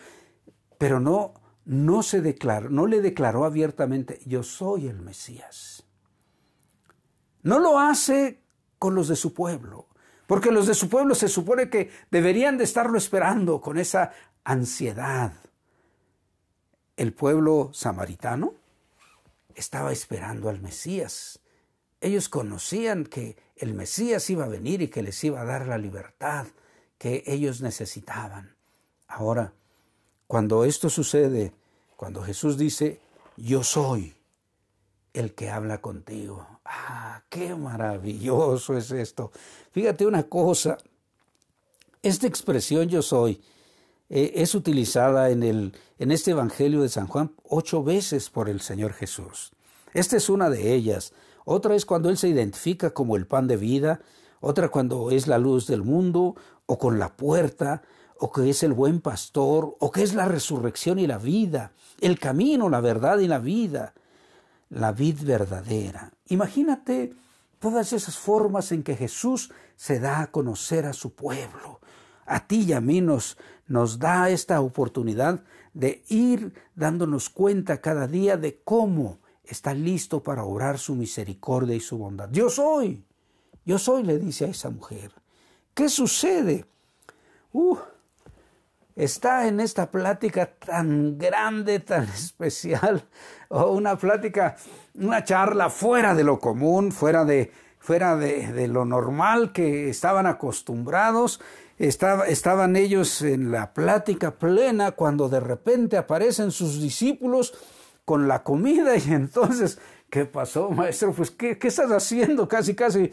pero 0.77 1.01
no, 1.01 1.33
no 1.65 2.01
se 2.01 2.21
declaró, 2.21 2.69
no 2.69 2.87
le 2.87 3.01
declaró 3.01 3.43
abiertamente, 3.43 4.21
yo 4.25 4.41
soy 4.41 4.87
el 4.87 5.01
Mesías. 5.01 5.88
No 7.43 7.59
lo 7.59 7.79
hace 7.79 8.41
con 8.77 8.95
los 8.95 9.07
de 9.07 9.15
su 9.15 9.33
pueblo, 9.33 9.87
porque 10.27 10.51
los 10.51 10.67
de 10.67 10.73
su 10.73 10.89
pueblo 10.89 11.15
se 11.15 11.27
supone 11.27 11.69
que 11.69 11.91
deberían 12.11 12.57
de 12.57 12.63
estarlo 12.63 12.97
esperando 12.97 13.61
con 13.61 13.77
esa 13.77 14.11
ansiedad. 14.43 15.33
El 16.97 17.13
pueblo 17.13 17.71
samaritano 17.73 18.53
estaba 19.55 19.91
esperando 19.91 20.49
al 20.49 20.61
Mesías. 20.61 21.39
Ellos 22.01 22.29
conocían 22.29 23.05
que 23.05 23.37
el 23.55 23.73
Mesías 23.73 24.29
iba 24.29 24.45
a 24.45 24.49
venir 24.49 24.81
y 24.81 24.87
que 24.87 25.03
les 25.03 25.21
iba 25.23 25.41
a 25.41 25.45
dar 25.45 25.67
la 25.67 25.77
libertad 25.77 26.47
que 26.97 27.23
ellos 27.25 27.61
necesitaban. 27.61 28.55
Ahora, 29.07 29.53
cuando 30.27 30.63
esto 30.63 30.89
sucede, 30.89 31.53
cuando 31.95 32.21
Jesús 32.21 32.57
dice, 32.57 33.01
yo 33.35 33.63
soy 33.63 34.15
el 35.13 35.33
que 35.33 35.49
habla 35.49 35.81
contigo. 35.81 36.58
Ah, 36.71 37.23
qué 37.29 37.55
maravilloso 37.55 38.77
es 38.77 38.91
esto. 38.91 39.31
Fíjate 39.71 40.05
una 40.05 40.23
cosa, 40.23 40.77
esta 42.03 42.27
expresión 42.27 42.87
yo 42.87 43.01
soy 43.01 43.41
eh, 44.09 44.33
es 44.35 44.53
utilizada 44.53 45.31
en, 45.31 45.41
el, 45.41 45.73
en 45.97 46.11
este 46.11 46.31
Evangelio 46.31 46.83
de 46.83 46.89
San 46.89 47.07
Juan 47.07 47.33
ocho 47.43 47.83
veces 47.83 48.29
por 48.29 48.49
el 48.49 48.61
Señor 48.61 48.93
Jesús. 48.93 49.51
Esta 49.95 50.15
es 50.17 50.29
una 50.29 50.51
de 50.51 50.75
ellas. 50.75 51.13
Otra 51.43 51.75
es 51.75 51.87
cuando 51.87 52.09
Él 52.11 52.17
se 52.17 52.27
identifica 52.27 52.91
como 52.91 53.15
el 53.15 53.25
pan 53.25 53.47
de 53.47 53.57
vida, 53.57 54.01
otra 54.39 54.69
cuando 54.69 55.09
es 55.09 55.25
la 55.25 55.39
luz 55.39 55.65
del 55.65 55.81
mundo, 55.81 56.35
o 56.67 56.77
con 56.77 56.99
la 56.99 57.17
puerta, 57.17 57.81
o 58.19 58.31
que 58.31 58.47
es 58.47 58.61
el 58.61 58.73
buen 58.73 59.01
pastor, 59.01 59.75
o 59.79 59.91
que 59.91 60.03
es 60.03 60.13
la 60.13 60.25
resurrección 60.25 60.99
y 60.99 61.07
la 61.07 61.17
vida, 61.17 61.71
el 61.99 62.19
camino, 62.19 62.69
la 62.69 62.79
verdad 62.79 63.17
y 63.17 63.27
la 63.27 63.39
vida, 63.39 63.95
la 64.69 64.91
vid 64.91 65.23
verdadera. 65.23 66.11
Imagínate 66.27 67.13
todas 67.59 67.93
esas 67.93 68.17
formas 68.17 68.71
en 68.71 68.83
que 68.83 68.95
Jesús 68.95 69.51
se 69.75 69.99
da 69.99 70.21
a 70.21 70.31
conocer 70.31 70.85
a 70.85 70.93
su 70.93 71.13
pueblo. 71.13 71.79
A 72.25 72.47
ti 72.47 72.65
y 72.67 72.73
a 72.73 72.81
mí 72.81 73.01
nos, 73.01 73.37
nos 73.67 73.99
da 73.99 74.29
esta 74.29 74.61
oportunidad 74.61 75.43
de 75.73 76.03
ir 76.09 76.53
dándonos 76.75 77.29
cuenta 77.29 77.81
cada 77.81 78.07
día 78.07 78.37
de 78.37 78.61
cómo 78.63 79.19
está 79.43 79.73
listo 79.73 80.21
para 80.21 80.43
obrar 80.43 80.77
su 80.77 80.95
misericordia 80.95 81.75
y 81.75 81.79
su 81.79 81.97
bondad. 81.97 82.29
Yo 82.31 82.49
soy, 82.49 83.03
yo 83.65 83.79
soy, 83.79 84.03
le 84.03 84.19
dice 84.19 84.45
a 84.45 84.49
esa 84.49 84.69
mujer. 84.69 85.11
¿Qué 85.73 85.89
sucede? 85.89 86.65
Uh, 87.51 87.77
está 88.99 89.47
en 89.47 89.61
esta 89.61 89.89
plática 89.89 90.47
tan 90.47 91.17
grande, 91.17 91.79
tan 91.79 92.03
especial, 92.13 93.05
o 93.47 93.71
una 93.71 93.97
plática, 93.97 94.57
una 94.95 95.23
charla 95.23 95.69
fuera 95.69 96.13
de 96.13 96.25
lo 96.25 96.39
común, 96.39 96.91
fuera 96.91 97.23
de, 97.23 97.51
fuera 97.79 98.17
de, 98.17 98.67
lo 98.67 98.83
normal 98.83 99.53
que 99.53 99.89
estaban 99.89 100.27
acostumbrados 100.27 101.39
estaban 101.77 102.75
ellos 102.75 103.21
en 103.21 103.53
la 103.53 103.73
plática 103.73 104.31
plena 104.31 104.91
cuando 104.91 105.29
de 105.29 105.39
repente 105.39 105.95
aparecen 105.95 106.51
sus 106.51 106.81
discípulos 106.81 107.53
con 108.03 108.27
la 108.27 108.43
comida 108.43 108.97
y 108.97 109.13
entonces, 109.13 109.79
¿qué 110.09 110.25
pasó, 110.25 110.71
maestro? 110.71 111.13
Pues, 111.13 111.31
¿qué, 111.31 111.57
qué 111.57 111.69
estás 111.69 111.89
haciendo? 111.89 112.49
Casi, 112.49 112.75
casi, 112.75 113.11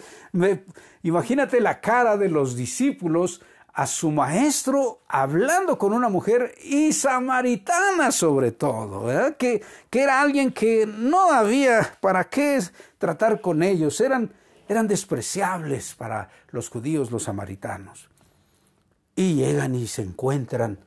imagínate 1.04 1.60
la 1.60 1.80
cara 1.80 2.16
de 2.16 2.28
los 2.28 2.56
discípulos 2.56 3.40
a 3.76 3.86
su 3.86 4.10
maestro 4.10 5.00
hablando 5.06 5.76
con 5.76 5.92
una 5.92 6.08
mujer 6.08 6.54
y 6.64 6.94
samaritana 6.94 8.10
sobre 8.10 8.52
todo, 8.52 9.06
Que, 9.36 9.62
que 9.90 10.02
era 10.02 10.22
alguien 10.22 10.50
que 10.50 10.86
no 10.86 11.30
había 11.30 11.98
para 12.00 12.24
qué 12.24 12.58
tratar 12.96 13.42
con 13.42 13.62
ellos, 13.62 14.00
eran, 14.00 14.32
eran 14.66 14.88
despreciables 14.88 15.94
para 15.94 16.30
los 16.52 16.70
judíos, 16.70 17.10
los 17.10 17.24
samaritanos. 17.24 18.08
Y 19.14 19.34
llegan 19.34 19.74
y 19.74 19.86
se 19.86 20.00
encuentran 20.00 20.78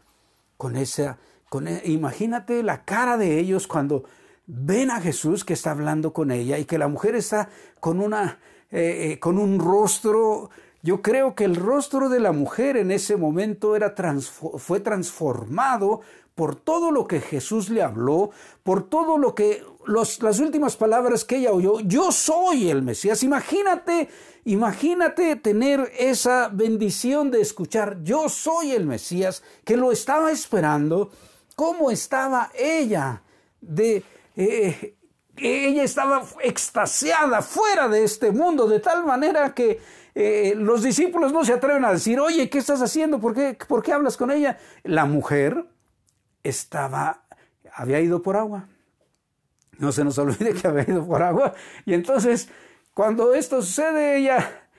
con 0.58 0.76
esa, 0.76 1.20
con, 1.48 1.68
e, 1.68 1.84
imagínate 1.86 2.64
la 2.64 2.86
cara 2.86 3.18
de 3.18 3.38
ellos 3.38 3.68
cuando 3.68 4.06
ven 4.48 4.90
a 4.90 5.00
Jesús 5.00 5.46
que 5.46 5.54
está 5.54 5.70
hablando 5.70 6.12
con 6.12 6.32
ella 6.32 6.58
y 6.58 6.66
que 6.66 6.80
la 6.80 6.88
mujer 6.88 7.14
está 7.14 7.50
con 7.80 8.00
una, 8.00 8.40
eh, 8.72 9.12
eh, 9.12 9.20
con 9.20 9.38
un 9.38 9.60
rostro, 9.60 10.50
yo 10.82 11.02
creo 11.02 11.36
que 11.36 11.44
el 11.44 11.56
rostro 11.56 12.10
de 12.10 12.20
la 12.20 12.32
mujer 12.32 12.78
en 12.78 12.92
ese 12.92 13.18
momento 13.18 13.76
era 13.76 13.94
fue 14.58 14.80
transformado 14.80 16.02
por 16.36 16.56
todo 16.56 16.92
lo 16.92 17.06
que 17.06 17.20
Jesús 17.20 17.70
le 17.70 17.82
habló, 17.82 18.32
por 18.64 18.90
todo 18.90 19.18
lo 19.18 19.36
que 19.36 19.62
las 19.88 20.40
últimas 20.40 20.78
palabras 20.78 21.26
que 21.26 21.36
ella 21.36 21.52
oyó, 21.52 21.82
yo 21.82 22.14
soy 22.14 22.70
el 22.70 22.82
Mesías. 22.82 23.24
Imagínate, 23.24 24.08
imagínate 24.46 25.36
tener 25.36 25.92
esa 25.98 26.48
bendición 26.48 27.30
de 27.30 27.42
escuchar, 27.42 28.02
yo 28.04 28.30
soy 28.30 28.72
el 28.72 28.86
Mesías, 28.86 29.44
que 29.66 29.76
lo 29.76 29.92
estaba 29.92 30.32
esperando, 30.32 31.12
cómo 31.56 31.92
estaba 31.92 32.52
ella 32.56 33.22
de... 33.60 34.04
Eh, 34.38 34.96
ella 35.42 35.84
estaba 35.84 36.26
extasiada 36.42 37.42
fuera 37.42 37.88
de 37.88 38.04
este 38.04 38.32
mundo, 38.32 38.68
de 38.68 38.80
tal 38.80 39.06
manera 39.06 39.54
que 39.54 39.80
eh, 40.16 40.54
los 40.56 40.84
discípulos 40.84 41.32
no 41.32 41.46
se 41.46 41.54
atreven 41.54 41.86
a 41.86 41.92
decir, 41.92 42.20
oye, 42.20 42.50
¿qué 42.50 42.58
estás 42.58 42.82
haciendo? 42.82 43.20
¿Por 43.20 43.34
qué, 43.34 43.58
¿Por 43.68 43.84
qué 43.84 43.94
hablas 43.94 44.18
con 44.18 44.32
ella? 44.32 44.58
La 44.84 45.06
mujer 45.06 45.66
estaba, 46.44 47.24
había 47.74 48.00
ido 48.00 48.22
por 48.22 48.38
agua. 48.38 48.68
No 49.78 49.92
se 49.92 50.04
nos 50.04 50.18
olvide 50.18 50.54
que 50.54 50.68
había 50.68 50.84
ido 50.84 51.06
por 51.06 51.24
agua. 51.24 51.54
Y 51.86 51.94
entonces, 51.94 52.50
cuando 52.94 53.34
esto 53.34 53.62
sucede, 53.62 54.18
ella 54.18 54.70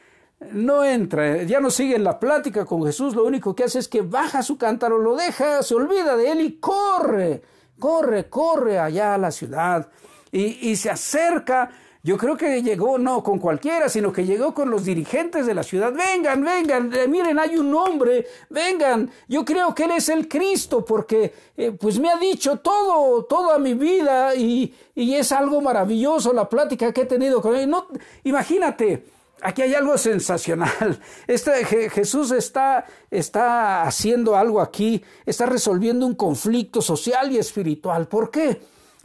no 0.52 0.84
entra, 0.84 1.42
ya 1.42 1.60
no 1.60 1.70
sigue 1.70 1.96
en 1.96 2.04
la 2.04 2.18
plática 2.18 2.64
con 2.64 2.84
Jesús, 2.84 3.14
lo 3.14 3.24
único 3.24 3.54
que 3.54 3.64
hace 3.64 3.78
es 3.78 3.88
que 3.88 4.00
baja 4.02 4.42
su 4.42 4.56
cántaro, 4.56 4.98
lo 4.98 5.14
deja, 5.14 5.62
se 5.62 5.74
olvida 5.74 6.16
de 6.16 6.30
él 6.30 6.40
y 6.40 6.52
corre, 6.58 7.42
corre, 7.78 8.28
corre 8.28 8.78
allá 8.78 9.14
a 9.14 9.18
la 9.18 9.30
ciudad 9.30 9.90
y, 10.32 10.70
y 10.70 10.76
se 10.76 10.90
acerca 10.90 11.70
yo 12.02 12.16
creo 12.16 12.34
que 12.34 12.62
llegó 12.62 12.96
no 12.96 13.22
con 13.22 13.38
cualquiera, 13.38 13.90
sino 13.90 14.10
que 14.10 14.24
llegó 14.24 14.54
con 14.54 14.70
los 14.70 14.84
dirigentes 14.86 15.44
de 15.44 15.52
la 15.52 15.62
ciudad. 15.62 15.92
Vengan, 15.92 16.42
vengan, 16.42 16.90
eh, 16.94 17.06
miren, 17.06 17.38
hay 17.38 17.56
un 17.56 17.74
hombre, 17.74 18.26
vengan. 18.48 19.10
Yo 19.28 19.44
creo 19.44 19.74
que 19.74 19.84
él 19.84 19.90
es 19.90 20.08
el 20.08 20.26
Cristo 20.26 20.82
porque 20.82 21.34
eh, 21.58 21.72
pues 21.72 21.98
me 21.98 22.08
ha 22.08 22.16
dicho 22.16 22.56
todo, 22.56 23.24
toda 23.24 23.58
mi 23.58 23.74
vida 23.74 24.34
y, 24.34 24.74
y, 24.94 25.14
es 25.14 25.30
algo 25.30 25.60
maravilloso 25.60 26.32
la 26.32 26.48
plática 26.48 26.90
que 26.90 27.02
he 27.02 27.06
tenido 27.06 27.42
con 27.42 27.54
él. 27.54 27.68
No, 27.68 27.88
imagínate, 28.24 29.04
aquí 29.42 29.60
hay 29.60 29.74
algo 29.74 29.98
sensacional. 29.98 30.98
Este, 31.26 31.66
Jesús 31.90 32.30
está, 32.30 32.86
está 33.10 33.82
haciendo 33.82 34.36
algo 34.36 34.62
aquí, 34.62 35.04
está 35.26 35.44
resolviendo 35.44 36.06
un 36.06 36.14
conflicto 36.14 36.80
social 36.80 37.30
y 37.30 37.36
espiritual. 37.36 38.08
¿Por 38.08 38.30
qué? 38.30 38.58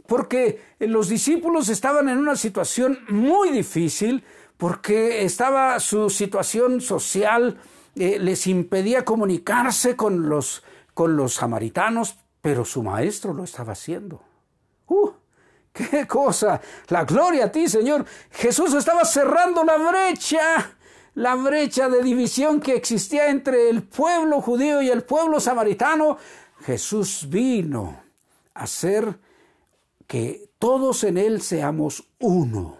Porque 0.06 0.60
los 0.78 1.08
discípulos 1.08 1.68
estaban 1.68 2.08
en 2.08 2.18
una 2.18 2.36
situación 2.36 2.98
muy 3.08 3.50
difícil, 3.50 4.24
porque 4.56 5.24
estaba 5.24 5.78
su 5.80 6.08
situación 6.10 6.80
social, 6.80 7.58
eh, 7.94 8.18
les 8.18 8.46
impedía 8.46 9.04
comunicarse 9.04 9.96
con 9.96 10.28
los, 10.28 10.62
con 10.94 11.16
los 11.16 11.34
samaritanos, 11.34 12.16
pero 12.40 12.64
su 12.64 12.82
maestro 12.82 13.34
lo 13.34 13.44
estaba 13.44 13.72
haciendo. 13.72 14.22
¡Uh! 14.86 15.10
¡Qué 15.72 16.06
cosa! 16.06 16.60
La 16.88 17.04
gloria 17.04 17.46
a 17.46 17.52
ti, 17.52 17.68
Señor. 17.68 18.06
Jesús 18.30 18.72
estaba 18.72 19.04
cerrando 19.04 19.62
la 19.62 19.76
brecha, 19.76 20.72
la 21.14 21.34
brecha 21.34 21.88
de 21.88 22.02
división 22.02 22.60
que 22.60 22.74
existía 22.74 23.28
entre 23.28 23.68
el 23.68 23.82
pueblo 23.82 24.40
judío 24.40 24.80
y 24.80 24.88
el 24.88 25.02
pueblo 25.02 25.38
samaritano. 25.38 26.16
Jesús 26.64 27.26
vino 27.28 28.00
a 28.54 28.66
ser 28.66 29.18
que 30.06 30.50
todos 30.58 31.04
en 31.04 31.18
Él 31.18 31.42
seamos 31.42 32.04
uno. 32.18 32.78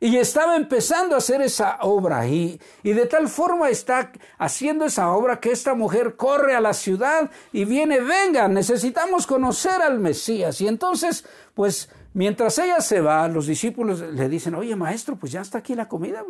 Y 0.00 0.16
estaba 0.16 0.56
empezando 0.56 1.14
a 1.14 1.18
hacer 1.18 1.40
esa 1.42 1.78
obra 1.82 2.26
y, 2.26 2.60
y 2.82 2.92
de 2.92 3.06
tal 3.06 3.28
forma 3.28 3.70
está 3.70 4.10
haciendo 4.36 4.84
esa 4.84 5.12
obra 5.12 5.38
que 5.38 5.52
esta 5.52 5.74
mujer 5.74 6.16
corre 6.16 6.56
a 6.56 6.60
la 6.60 6.74
ciudad 6.74 7.30
y 7.52 7.64
viene, 7.64 8.00
venga, 8.00 8.48
necesitamos 8.48 9.28
conocer 9.28 9.80
al 9.80 10.00
Mesías. 10.00 10.60
Y 10.60 10.66
entonces, 10.66 11.24
pues 11.54 11.88
mientras 12.14 12.58
ella 12.58 12.80
se 12.80 13.00
va, 13.00 13.28
los 13.28 13.46
discípulos 13.46 14.00
le 14.00 14.28
dicen, 14.28 14.56
oye 14.56 14.74
maestro, 14.74 15.14
pues 15.14 15.30
ya 15.30 15.40
está 15.40 15.58
aquí 15.58 15.76
la 15.76 15.88
comida, 15.88 16.24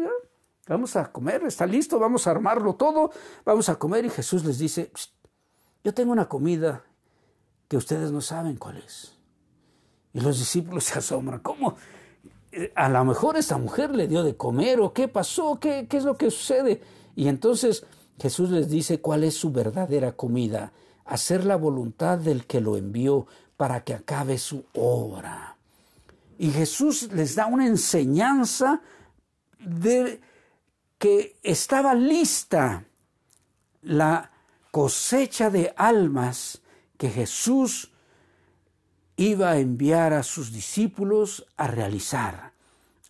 vamos 0.69 0.95
a 0.97 1.11
comer, 1.11 1.43
está 1.45 1.67
listo, 1.67 1.99
vamos 1.99 2.27
a 2.27 2.33
armarlo 2.33 2.75
todo, 2.75 3.11
vamos 3.43 3.71
a 3.71 3.77
comer. 3.77 4.05
Y 4.05 4.11
Jesús 4.11 4.45
les 4.45 4.59
dice, 4.59 4.93
yo 5.83 5.95
tengo 5.95 6.13
una 6.13 6.29
comida 6.29 6.85
que 7.69 7.79
ustedes 7.79 8.13
no 8.13 8.21
saben 8.21 8.57
cuál 8.57 8.77
es. 8.77 9.12
Y 10.15 10.21
los 10.21 10.39
discípulos 10.39 10.85
se 10.85 10.99
asombran. 10.99 11.41
¿Cómo? 11.41 11.77
Eh, 12.51 12.73
a 12.75 12.89
lo 12.89 13.05
mejor 13.05 13.37
esta 13.37 13.59
mujer 13.59 13.95
le 13.95 14.09
dio 14.09 14.23
de 14.23 14.37
comer 14.37 14.81
o 14.81 14.93
qué 14.93 15.09
pasó, 15.09 15.59
qué, 15.59 15.87
qué 15.89 15.97
es 15.97 16.05
lo 16.05 16.17
que 16.17 16.31
sucede. 16.31 16.81
Y 17.17 17.29
entonces 17.29 17.85
Jesús 18.21 18.51
les 18.51 18.69
dice 18.69 19.01
cuál 19.01 19.25
es 19.25 19.35
su 19.35 19.51
verdadera 19.51 20.13
comida. 20.13 20.73
Hacer 21.05 21.45
la 21.45 21.57
voluntad 21.57 22.19
del 22.19 22.47
que 22.47 22.61
lo 22.61 22.77
envió 22.77 23.27
para 23.57 23.85
que 23.85 23.95
acabe 23.95 24.39
su 24.39 24.65
obra. 24.75 25.57
Y 26.39 26.51
Jesús 26.51 27.13
les 27.13 27.35
da 27.37 27.47
una 27.47 27.67
enseñanza 27.67 28.83
de 29.59 30.21
que 30.99 31.37
estaba 31.43 31.95
lista 31.95 32.85
la 33.83 34.31
cosecha 34.71 35.51
de 35.51 35.73
almas 35.77 36.61
que 36.97 37.11
Jesús 37.11 37.92
iba 39.17 39.51
a 39.51 39.59
enviar 39.59 40.13
a 40.13 40.23
sus 40.23 40.53
discípulos 40.53 41.47
a 41.57 41.67
realizar. 41.67 42.53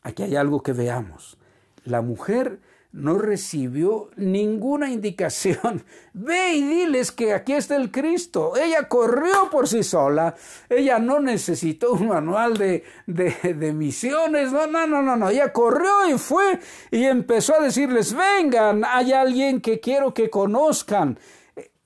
Aquí 0.03 0.23
hay 0.23 0.37
algo 0.37 0.63
que 0.63 0.73
veamos. 0.73 1.37
La 1.85 2.03
mujer 2.03 2.61
no 2.93 3.19
recibió 3.19 4.11
ninguna 4.17 4.91
indicación. 4.91 5.85
Ve 6.13 6.55
y 6.55 6.63
diles 6.63 7.11
que 7.11 7.33
aquí 7.33 7.55
está 7.55 7.77
el 7.77 7.91
Cristo. 7.91 8.55
Ella 8.57 8.87
corrió 8.89 9.49
por 9.51 9.67
sí 9.67 9.83
sola. 9.83 10.35
Ella 10.69 10.99
no 10.99 11.19
necesitó 11.19 11.93
un 11.93 12.09
manual 12.09 12.57
de, 12.57 12.85
de, 13.07 13.73
misiones. 13.73 14.53
No, 14.53 14.67
no, 14.67 14.87
no, 14.87 15.03
no, 15.03 15.17
no. 15.17 15.31
Ella 15.31 15.53
corrió 15.53 16.09
y 16.09 16.19
fue 16.19 16.61
y 16.91 17.05
empezó 17.05 17.55
a 17.55 17.63
decirles, 17.63 18.15
vengan, 18.15 18.85
hay 18.85 19.13
alguien 19.13 19.61
que 19.61 19.81
quiero 19.81 20.13
que 20.13 20.29
conozcan. 20.29 21.19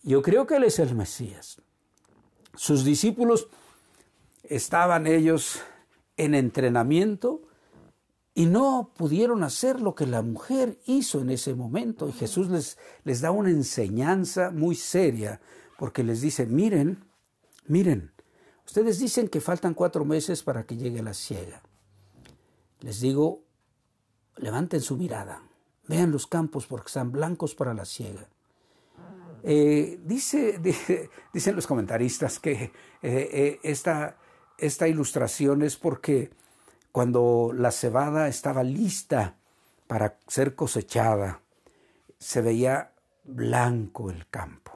Yo 0.02 0.22
creo 0.22 0.46
que 0.46 0.56
Él 0.56 0.64
es 0.64 0.78
el 0.78 0.94
Mesías. 0.94 1.60
Sus 2.54 2.84
discípulos 2.84 3.48
estaban 4.50 5.06
ellos 5.06 5.60
en 6.16 6.34
entrenamiento 6.34 7.42
y 8.34 8.46
no 8.46 8.92
pudieron 8.96 9.42
hacer 9.42 9.80
lo 9.80 9.94
que 9.94 10.06
la 10.06 10.22
mujer 10.22 10.78
hizo 10.86 11.20
en 11.20 11.30
ese 11.30 11.54
momento. 11.54 12.08
Y 12.08 12.12
Jesús 12.12 12.48
les, 12.48 12.78
les 13.04 13.20
da 13.20 13.30
una 13.30 13.50
enseñanza 13.50 14.50
muy 14.50 14.74
seria 14.74 15.40
porque 15.78 16.02
les 16.04 16.20
dice, 16.20 16.46
miren, 16.46 17.04
miren, 17.66 18.12
ustedes 18.64 18.98
dicen 18.98 19.28
que 19.28 19.40
faltan 19.40 19.74
cuatro 19.74 20.04
meses 20.04 20.42
para 20.42 20.64
que 20.64 20.76
llegue 20.76 21.02
la 21.02 21.14
ciega. 21.14 21.62
Les 22.80 23.00
digo, 23.00 23.42
levanten 24.36 24.80
su 24.80 24.96
mirada, 24.96 25.42
vean 25.88 26.10
los 26.10 26.26
campos 26.26 26.66
porque 26.66 26.88
están 26.88 27.12
blancos 27.12 27.54
para 27.54 27.74
la 27.74 27.84
ciega. 27.84 28.28
Eh, 29.42 30.00
dice, 30.04 30.60
dicen 31.32 31.56
los 31.56 31.66
comentaristas 31.66 32.38
que 32.38 32.52
eh, 32.52 32.70
eh, 33.02 33.60
esta, 33.62 34.18
esta 34.58 34.88
ilustración 34.88 35.62
es 35.62 35.76
porque 35.76 36.30
cuando 36.92 37.52
la 37.54 37.72
cebada 37.72 38.28
estaba 38.28 38.62
lista 38.62 39.36
para 39.86 40.18
ser 40.28 40.54
cosechada, 40.54 41.40
se 42.18 42.40
veía 42.40 42.92
blanco 43.24 44.10
el 44.10 44.26
campo. 44.28 44.72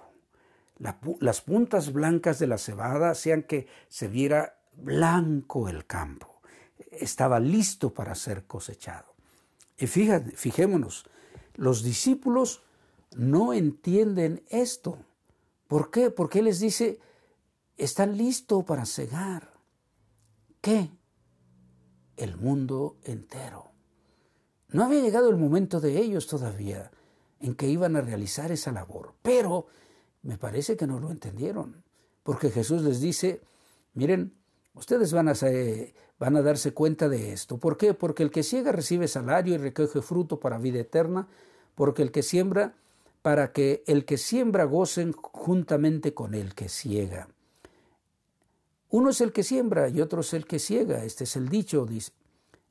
las 1.20 1.42
puntas 1.42 1.92
blancas 1.92 2.38
de 2.38 2.46
la 2.46 2.58
cebada 2.58 3.10
hacían 3.10 3.42
que 3.42 3.68
se 3.88 4.08
viera 4.08 4.58
blanco 4.76 5.68
el 5.68 5.86
campo. 5.86 6.40
Estaba 6.90 7.38
listo 7.38 7.92
para 7.92 8.14
ser 8.14 8.44
cosechado. 8.46 9.14
Y 9.76 9.86
fíjate, 9.86 10.32
fijémonos, 10.32 11.06
los 11.54 11.82
discípulos 11.82 12.62
no 13.16 13.52
entienden 13.52 14.42
esto. 14.48 14.98
¿Por 15.68 15.90
qué? 15.90 16.10
Porque 16.10 16.42
les 16.42 16.60
dice, 16.60 16.98
están 17.76 18.16
listos 18.16 18.64
para 18.64 18.86
cegar. 18.86 19.49
¿Qué? 20.60 20.90
El 22.16 22.36
mundo 22.36 22.98
entero. 23.04 23.70
No 24.68 24.84
había 24.84 25.00
llegado 25.00 25.30
el 25.30 25.36
momento 25.36 25.80
de 25.80 25.98
ellos 25.98 26.26
todavía 26.26 26.90
en 27.40 27.54
que 27.54 27.66
iban 27.66 27.96
a 27.96 28.02
realizar 28.02 28.52
esa 28.52 28.70
labor, 28.70 29.14
pero 29.22 29.66
me 30.22 30.36
parece 30.36 30.76
que 30.76 30.86
no 30.86 31.00
lo 31.00 31.10
entendieron, 31.10 31.82
porque 32.22 32.50
Jesús 32.50 32.82
les 32.82 33.00
dice, 33.00 33.40
miren, 33.94 34.34
ustedes 34.74 35.14
van 35.14 35.28
a, 35.28 35.32
van 36.18 36.36
a 36.36 36.42
darse 36.42 36.74
cuenta 36.74 37.08
de 37.08 37.32
esto. 37.32 37.56
¿Por 37.56 37.78
qué? 37.78 37.94
Porque 37.94 38.22
el 38.22 38.30
que 38.30 38.42
ciega 38.42 38.70
recibe 38.70 39.08
salario 39.08 39.54
y 39.54 39.58
recoge 39.58 40.02
fruto 40.02 40.38
para 40.38 40.58
vida 40.58 40.80
eterna, 40.80 41.26
porque 41.74 42.02
el 42.02 42.12
que 42.12 42.22
siembra, 42.22 42.74
para 43.22 43.52
que 43.52 43.82
el 43.86 44.04
que 44.04 44.18
siembra 44.18 44.64
gocen 44.64 45.12
juntamente 45.12 46.12
con 46.12 46.34
el 46.34 46.54
que 46.54 46.68
ciega. 46.68 47.28
Uno 48.90 49.10
es 49.10 49.20
el 49.20 49.32
que 49.32 49.44
siembra 49.44 49.88
y 49.88 50.00
otro 50.00 50.20
es 50.20 50.34
el 50.34 50.46
que 50.46 50.58
ciega. 50.58 51.04
Este 51.04 51.24
es 51.24 51.36
el 51.36 51.48
dicho, 51.48 51.86
dice. 51.86 52.12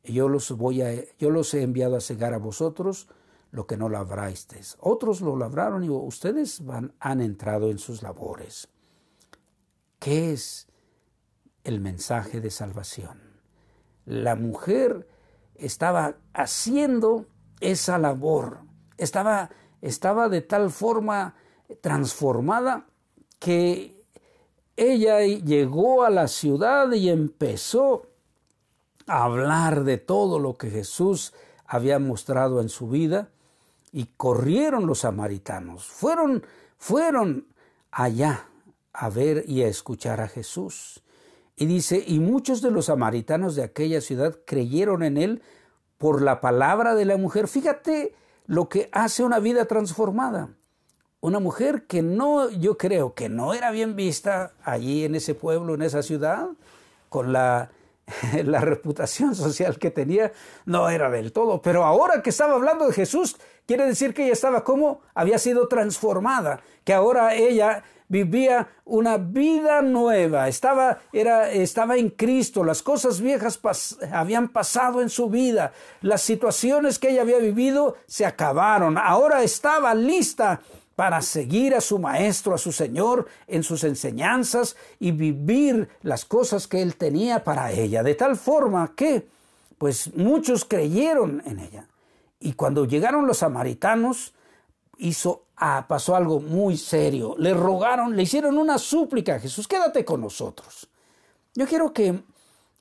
Yo 0.03 0.27
los, 0.29 1.53
he 1.53 1.61
enviado 1.61 1.95
a 1.95 2.01
cegar 2.01 2.33
a 2.33 2.37
vosotros 2.37 3.07
lo 3.51 3.67
que 3.67 3.77
no 3.77 3.89
labrasteis. 3.89 4.77
Otros 4.79 5.21
lo 5.21 5.35
labraron 5.35 5.83
y 5.83 5.89
ustedes 5.89 6.65
van, 6.65 6.93
han 6.99 7.21
entrado 7.21 7.69
en 7.69 7.77
sus 7.77 8.01
labores. 8.01 8.67
¿Qué 9.99 10.31
es 10.31 10.67
el 11.63 11.79
mensaje 11.79 12.41
de 12.41 12.49
salvación? 12.49 13.19
La 14.05 14.35
mujer 14.35 15.07
estaba 15.55 16.17
haciendo 16.33 17.25
esa 17.59 17.97
labor, 17.97 18.61
estaba, 18.97 19.49
estaba 19.81 20.29
de 20.29 20.41
tal 20.41 20.69
forma 20.69 21.35
transformada 21.81 22.87
que 23.39 23.98
ella 24.79 25.21
llegó 25.21 26.03
a 26.03 26.09
la 26.09 26.27
ciudad 26.27 26.91
y 26.93 27.09
empezó 27.09 28.07
a 29.07 29.23
hablar 29.25 29.83
de 29.83 29.97
todo 29.97 30.39
lo 30.39 30.57
que 30.57 30.69
Jesús 30.69 31.33
había 31.65 31.99
mostrado 31.99 32.61
en 32.61 32.69
su 32.69 32.87
vida 32.87 33.29
y 33.91 34.05
corrieron 34.17 34.87
los 34.87 34.99
samaritanos, 34.99 35.85
fueron, 35.85 36.45
fueron 36.77 37.47
allá 37.91 38.47
a 38.93 39.09
ver 39.09 39.43
y 39.47 39.63
a 39.63 39.67
escuchar 39.67 40.21
a 40.21 40.27
Jesús. 40.27 41.01
Y 41.55 41.65
dice, 41.65 42.01
y 42.07 42.19
muchos 42.19 42.61
de 42.61 42.71
los 42.71 42.85
samaritanos 42.85 43.55
de 43.55 43.63
aquella 43.63 43.99
ciudad 43.99 44.37
creyeron 44.45 45.03
en 45.03 45.17
él 45.17 45.41
por 45.97 46.21
la 46.21 46.39
palabra 46.39 46.95
de 46.95 47.03
la 47.03 47.17
mujer. 47.17 47.49
Fíjate 47.49 48.15
lo 48.45 48.69
que 48.69 48.89
hace 48.93 49.23
una 49.23 49.39
vida 49.39 49.65
transformada. 49.65 50.49
Una 51.21 51.39
mujer 51.39 51.83
que 51.83 52.01
no, 52.01 52.49
yo 52.49 52.77
creo 52.77 53.13
que 53.13 53.29
no 53.29 53.53
era 53.53 53.71
bien 53.71 53.95
vista 53.95 54.53
allí 54.63 55.03
en 55.03 55.15
ese 55.15 55.35
pueblo, 55.35 55.75
en 55.75 55.81
esa 55.81 56.01
ciudad, 56.01 56.47
con 57.09 57.33
la 57.33 57.69
la 58.45 58.61
reputación 58.61 59.35
social 59.35 59.77
que 59.77 59.91
tenía 59.91 60.31
no 60.65 60.89
era 60.89 61.09
del 61.09 61.31
todo. 61.31 61.61
Pero 61.61 61.83
ahora 61.83 62.21
que 62.21 62.29
estaba 62.29 62.55
hablando 62.55 62.87
de 62.87 62.93
Jesús, 62.93 63.37
quiere 63.65 63.85
decir 63.85 64.13
que 64.13 64.23
ella 64.23 64.33
estaba 64.33 64.63
como 64.63 65.01
había 65.13 65.37
sido 65.37 65.67
transformada, 65.67 66.61
que 66.83 66.93
ahora 66.93 67.35
ella 67.35 67.83
vivía 68.07 68.69
una 68.85 69.17
vida 69.17 69.83
nueva, 69.83 70.47
estaba, 70.47 70.97
era, 71.13 71.51
estaba 71.51 71.95
en 71.95 72.09
Cristo, 72.09 72.63
las 72.63 72.81
cosas 72.81 73.21
viejas 73.21 73.59
habían 74.11 74.47
pasado 74.47 75.03
en 75.03 75.09
su 75.09 75.29
vida, 75.29 75.73
las 76.01 76.23
situaciones 76.23 76.97
que 76.97 77.11
ella 77.11 77.21
había 77.21 77.37
vivido 77.37 77.97
se 78.07 78.25
acabaron, 78.25 78.97
ahora 78.97 79.43
estaba 79.43 79.93
lista 79.93 80.59
para 80.99 81.21
seguir 81.21 81.75
a 81.75 81.79
su 81.79 81.97
maestro, 81.97 82.53
a 82.53 82.57
su 82.57 82.73
Señor 82.73 83.25
en 83.47 83.63
sus 83.63 83.85
enseñanzas 83.85 84.75
y 84.99 85.11
vivir 85.11 85.87
las 86.01 86.25
cosas 86.25 86.67
que 86.67 86.81
él 86.81 86.97
tenía 86.97 87.41
para 87.45 87.71
ella, 87.71 88.03
de 88.03 88.15
tal 88.15 88.35
forma 88.35 88.91
que 88.97 89.25
pues 89.77 90.13
muchos 90.13 90.65
creyeron 90.65 91.41
en 91.45 91.59
ella. 91.59 91.87
Y 92.41 92.51
cuando 92.51 92.83
llegaron 92.83 93.27
los 93.27 93.37
samaritanos, 93.37 94.33
hizo, 94.97 95.45
ah, 95.55 95.85
pasó 95.87 96.17
algo 96.17 96.41
muy 96.41 96.75
serio. 96.75 97.33
Le 97.37 97.53
rogaron, 97.53 98.17
le 98.17 98.23
hicieron 98.23 98.57
una 98.57 98.77
súplica 98.77 99.35
a 99.35 99.39
Jesús, 99.39 99.69
quédate 99.69 100.03
con 100.03 100.19
nosotros. 100.19 100.89
Yo 101.55 101.65
quiero 101.65 101.93
que, 101.93 102.23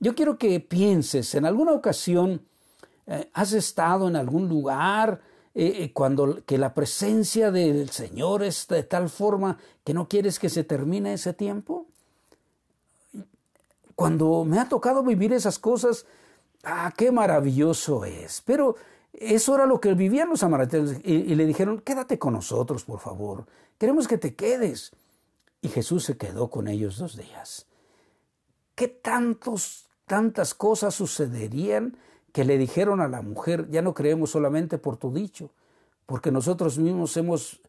yo 0.01 0.17
quiero 0.17 0.39
que 0.39 0.59
pienses, 0.59 1.37
en 1.37 1.47
alguna 1.47 1.71
ocasión 1.71 2.43
eh, 3.07 3.31
has 3.33 3.53
estado 3.53 4.09
en 4.09 4.17
algún 4.17 4.49
lugar, 4.49 5.21
eh, 5.55 5.85
eh, 5.85 5.93
cuando 5.93 6.45
que 6.45 6.59
la 6.59 6.75
presencia 6.75 7.51
del 7.51 7.91
Señor 7.91 8.43
es 8.43 8.67
de 8.69 8.83
tal 8.83 9.09
forma 9.09 9.59
que 9.85 9.95
no 9.95 10.09
quieres 10.09 10.39
que 10.39 10.49
se 10.49 10.65
termine 10.65 11.15
ese 11.15 11.33
tiempo? 11.33 11.87
Cuando 13.95 14.45
me 14.45 14.59
ha 14.59 14.69
tocado 14.69 15.03
vivir 15.03 15.33
esas 15.33 15.59
cosas, 15.59 16.07
ah, 16.63 16.93
qué 16.97 17.11
maravilloso 17.11 18.05
es. 18.05 18.43
Pero 18.45 18.77
eso 19.13 19.55
era 19.55 19.67
lo 19.67 19.81
que 19.81 19.95
vivían 19.95 20.29
los 20.29 20.41
samaritanos 20.41 20.97
y, 21.03 21.15
y 21.15 21.35
le 21.35 21.47
dijeron, 21.47 21.81
quédate 21.81 22.19
con 22.19 22.35
nosotros, 22.35 22.85
por 22.85 23.01
favor, 23.01 23.47
queremos 23.79 24.07
que 24.07 24.19
te 24.19 24.35
quedes. 24.35 24.93
Y 25.61 25.69
Jesús 25.69 26.05
se 26.05 26.17
quedó 26.17 26.49
con 26.51 26.69
ellos 26.69 26.99
dos 26.99 27.17
días. 27.17 27.67
¿Qué 28.77 28.87
tantos, 28.87 29.89
tantas 30.07 30.55
cosas 30.55 30.95
sucederían 30.95 31.97
que 32.33 32.45
le 32.45 32.59
dijeron 32.59 33.01
a 33.01 33.09
la 33.09 33.23
mujer, 33.23 33.69
ya 33.71 33.83
no 33.83 33.95
creemos 33.95 34.31
solamente 34.31 34.79
por 34.79 34.97
tu 34.97 35.13
dicho, 35.13 35.51
porque 36.07 36.31
nosotros 36.31 36.79
mismos 36.79 37.17
hemos 37.17 37.61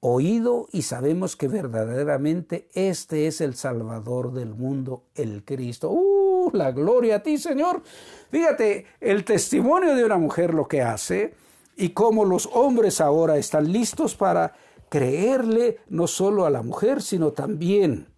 oído 0.00 0.66
y 0.72 0.82
sabemos 0.82 1.36
que 1.36 1.46
verdaderamente 1.46 2.68
este 2.74 3.28
es 3.28 3.40
el 3.40 3.54
Salvador 3.54 4.32
del 4.32 4.54
mundo, 4.54 5.04
el 5.14 5.44
Cristo. 5.44 5.90
¡Uh! 5.90 6.50
La 6.52 6.72
gloria 6.72 7.16
a 7.16 7.22
ti, 7.22 7.38
Señor. 7.38 7.82
Fíjate, 8.30 8.86
el 9.00 9.24
testimonio 9.24 9.94
de 9.94 10.04
una 10.04 10.18
mujer 10.18 10.54
lo 10.54 10.66
que 10.66 10.82
hace 10.82 11.34
y 11.76 11.90
cómo 11.90 12.24
los 12.24 12.48
hombres 12.52 13.00
ahora 13.00 13.36
están 13.36 13.72
listos 13.72 14.16
para 14.16 14.54
creerle 14.88 15.78
no 15.88 16.08
solo 16.08 16.46
a 16.46 16.50
la 16.50 16.62
mujer, 16.62 17.00
sino 17.00 17.30
también 17.30 18.08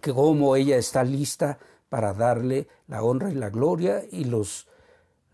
cómo 0.00 0.56
ella 0.56 0.78
está 0.78 1.04
lista 1.04 1.58
para 1.88 2.14
darle 2.14 2.68
la 2.86 3.02
honra 3.02 3.30
y 3.30 3.34
la 3.34 3.50
gloria 3.50 4.02
y 4.10 4.24
los 4.24 4.68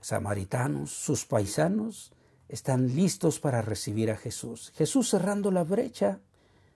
samaritanos, 0.00 0.90
sus 0.90 1.24
paisanos, 1.24 2.12
están 2.48 2.94
listos 2.94 3.40
para 3.40 3.62
recibir 3.62 4.10
a 4.10 4.16
Jesús. 4.16 4.72
Jesús 4.74 5.08
cerrando 5.08 5.50
la 5.50 5.64
brecha 5.64 6.20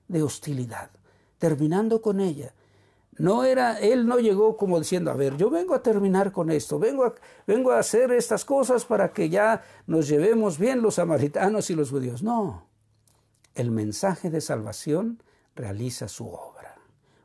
de 0.08 0.22
hostilidad, 0.22 0.90
terminando 1.38 2.00
con 2.00 2.20
ella. 2.20 2.54
No 3.18 3.44
era, 3.44 3.78
él 3.80 4.06
no 4.06 4.18
llegó 4.18 4.56
como 4.56 4.78
diciendo, 4.78 5.10
a 5.10 5.14
ver, 5.14 5.36
yo 5.36 5.50
vengo 5.50 5.74
a 5.74 5.82
terminar 5.82 6.32
con 6.32 6.50
esto, 6.50 6.78
vengo 6.78 7.04
a, 7.04 7.14
vengo 7.46 7.72
a 7.72 7.78
hacer 7.78 8.12
estas 8.12 8.44
cosas 8.44 8.84
para 8.84 9.12
que 9.12 9.28
ya 9.28 9.62
nos 9.86 10.06
llevemos 10.08 10.58
bien 10.58 10.82
los 10.82 10.94
samaritanos 10.94 11.70
y 11.70 11.74
los 11.74 11.90
judíos. 11.90 12.22
No, 12.22 12.68
el 13.54 13.70
mensaje 13.70 14.30
de 14.30 14.40
salvación 14.40 15.22
realiza 15.54 16.08
su 16.08 16.28
obra. 16.28 16.76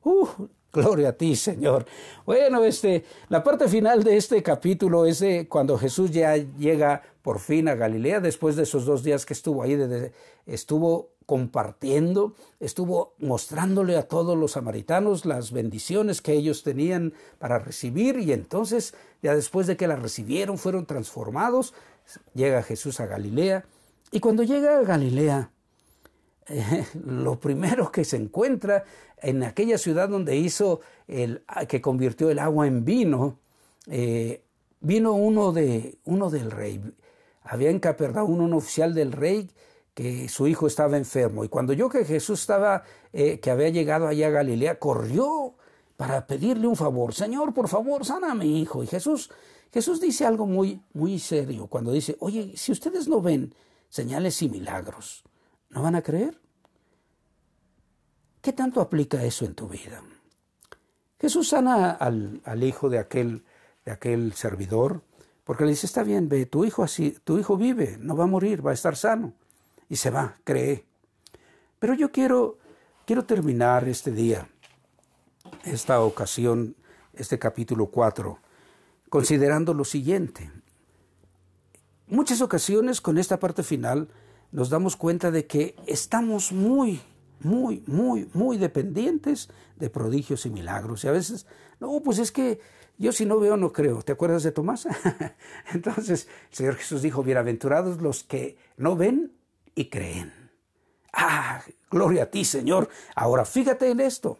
Uh, 0.03 0.47
Gloria 0.73 1.09
a 1.09 1.13
ti, 1.13 1.35
Señor. 1.35 1.85
Bueno, 2.25 2.63
este, 2.63 3.03
la 3.29 3.43
parte 3.43 3.67
final 3.67 4.03
de 4.03 4.15
este 4.15 4.41
capítulo 4.41 5.05
es 5.05 5.19
de 5.19 5.47
cuando 5.47 5.77
Jesús 5.77 6.11
ya 6.11 6.35
llega 6.37 7.01
por 7.21 7.39
fin 7.39 7.67
a 7.67 7.75
Galilea, 7.75 8.21
después 8.21 8.55
de 8.55 8.63
esos 8.63 8.85
dos 8.85 9.03
días 9.03 9.25
que 9.25 9.33
estuvo 9.33 9.63
ahí, 9.63 9.77
estuvo 10.45 11.11
compartiendo, 11.25 12.35
estuvo 12.59 13.13
mostrándole 13.19 13.97
a 13.97 14.07
todos 14.07 14.37
los 14.37 14.53
samaritanos 14.53 15.25
las 15.25 15.51
bendiciones 15.51 16.21
que 16.21 16.33
ellos 16.33 16.63
tenían 16.63 17.13
para 17.37 17.59
recibir 17.59 18.17
y 18.19 18.33
entonces, 18.33 18.93
ya 19.21 19.35
después 19.35 19.67
de 19.67 19.77
que 19.77 19.87
las 19.87 20.01
recibieron, 20.01 20.57
fueron 20.57 20.85
transformados, 20.85 21.73
llega 22.33 22.63
Jesús 22.63 22.99
a 22.99 23.05
Galilea 23.05 23.65
y 24.11 24.19
cuando 24.19 24.43
llega 24.43 24.79
a 24.79 24.83
Galilea, 24.83 25.51
lo 27.05 27.39
primero 27.39 27.91
que 27.91 28.05
se 28.05 28.17
encuentra 28.17 28.83
en 29.17 29.43
aquella 29.43 29.77
ciudad 29.77 30.09
donde 30.09 30.35
hizo 30.35 30.81
el 31.07 31.43
que 31.67 31.81
convirtió 31.81 32.29
el 32.29 32.39
agua 32.39 32.67
en 32.67 32.83
vino, 32.83 33.39
eh, 33.87 34.43
vino 34.79 35.13
uno 35.13 35.51
de 35.51 35.99
uno 36.05 36.29
del 36.29 36.51
rey. 36.51 36.81
Había 37.43 37.69
en 37.69 37.79
Capernaum 37.79 38.39
un 38.39 38.53
oficial 38.53 38.93
del 38.93 39.11
rey 39.11 39.49
que 39.93 40.29
su 40.29 40.47
hijo 40.47 40.67
estaba 40.67 40.97
enfermo 40.97 41.43
y 41.43 41.49
cuando 41.49 41.73
yo 41.73 41.89
que 41.89 42.05
Jesús 42.05 42.41
estaba 42.41 42.83
eh, 43.11 43.39
que 43.39 43.51
había 43.51 43.69
llegado 43.69 44.07
allá 44.07 44.27
a 44.27 44.31
Galilea 44.31 44.79
corrió 44.79 45.55
para 45.97 46.25
pedirle 46.25 46.65
un 46.65 46.75
favor, 46.75 47.13
Señor, 47.13 47.53
por 47.53 47.67
favor, 47.67 48.05
sana 48.05 48.31
a 48.31 48.35
mi 48.35 48.61
hijo. 48.61 48.83
Y 48.83 48.87
Jesús 48.87 49.29
Jesús 49.71 50.01
dice 50.01 50.25
algo 50.25 50.45
muy 50.45 50.81
muy 50.93 51.19
serio 51.19 51.67
cuando 51.67 51.91
dice, 51.91 52.15
"Oye, 52.19 52.53
si 52.55 52.71
ustedes 52.71 53.07
no 53.07 53.21
ven 53.21 53.53
señales 53.89 54.41
y 54.41 54.49
milagros, 54.49 55.23
¿no 55.69 55.83
van 55.83 55.95
a 55.95 56.01
creer?" 56.01 56.40
¿Qué 58.41 58.53
tanto 58.53 58.81
aplica 58.81 59.23
eso 59.23 59.45
en 59.45 59.53
tu 59.53 59.67
vida? 59.67 60.01
Jesús 61.19 61.49
sana 61.49 61.91
al, 61.91 62.63
hijo 62.63 62.89
de 62.89 62.97
aquel, 62.97 63.43
de 63.85 63.91
aquel 63.91 64.33
servidor, 64.33 65.03
porque 65.43 65.63
le 65.63 65.71
dice, 65.71 65.85
está 65.85 66.01
bien, 66.01 66.27
ve, 66.27 66.47
tu 66.47 66.65
hijo 66.65 66.81
así, 66.81 67.15
tu 67.23 67.37
hijo 67.37 67.55
vive, 67.55 67.97
no 67.99 68.15
va 68.15 68.23
a 68.23 68.27
morir, 68.27 68.65
va 68.65 68.71
a 68.71 68.73
estar 68.73 68.95
sano. 68.95 69.33
Y 69.89 69.97
se 69.97 70.09
va, 70.09 70.37
cree. 70.43 70.85
Pero 71.77 71.93
yo 71.93 72.11
quiero, 72.11 72.57
quiero 73.05 73.25
terminar 73.25 73.87
este 73.87 74.11
día, 74.11 74.49
esta 75.63 76.01
ocasión, 76.01 76.75
este 77.13 77.37
capítulo 77.37 77.87
4, 77.87 78.39
considerando 79.09 79.75
lo 79.75 79.85
siguiente. 79.85 80.51
Muchas 82.07 82.41
ocasiones 82.41 83.01
con 83.01 83.19
esta 83.19 83.39
parte 83.39 83.61
final 83.61 84.09
nos 84.51 84.71
damos 84.71 84.95
cuenta 84.95 85.29
de 85.29 85.45
que 85.45 85.75
estamos 85.85 86.51
muy 86.51 87.01
muy, 87.43 87.83
muy, 87.87 88.29
muy 88.33 88.57
dependientes 88.57 89.49
de 89.77 89.89
prodigios 89.89 90.45
y 90.45 90.49
milagros. 90.49 91.03
Y 91.03 91.07
a 91.07 91.11
veces, 91.11 91.45
no, 91.79 92.01
pues 92.01 92.19
es 92.19 92.31
que 92.31 92.59
yo 92.97 93.11
si 93.11 93.25
no 93.25 93.39
veo 93.39 93.57
no 93.57 93.73
creo. 93.73 94.03
¿Te 94.03 94.11
acuerdas 94.11 94.43
de 94.43 94.51
Tomás? 94.51 94.87
Entonces 95.73 96.27
el 96.51 96.55
Señor 96.55 96.75
Jesús 96.75 97.01
dijo, 97.01 97.23
bienaventurados 97.23 98.01
los 98.01 98.23
que 98.23 98.57
no 98.77 98.95
ven 98.95 99.33
y 99.73 99.89
creen. 99.89 100.51
Ah, 101.11 101.63
gloria 101.89 102.23
a 102.23 102.25
ti, 102.27 102.45
Señor. 102.45 102.89
Ahora 103.15 103.43
fíjate 103.43 103.89
en 103.89 103.99
esto. 103.99 104.37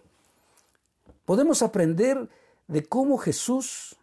Podemos 1.25 1.61
aprender 1.61 2.29
de 2.67 2.85
cómo 2.85 3.17
Jesús 3.17 3.97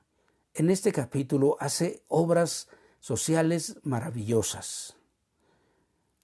en 0.54 0.70
este 0.70 0.92
capítulo 0.92 1.56
hace 1.60 2.02
obras 2.08 2.68
sociales 3.00 3.76
maravillosas. 3.84 4.97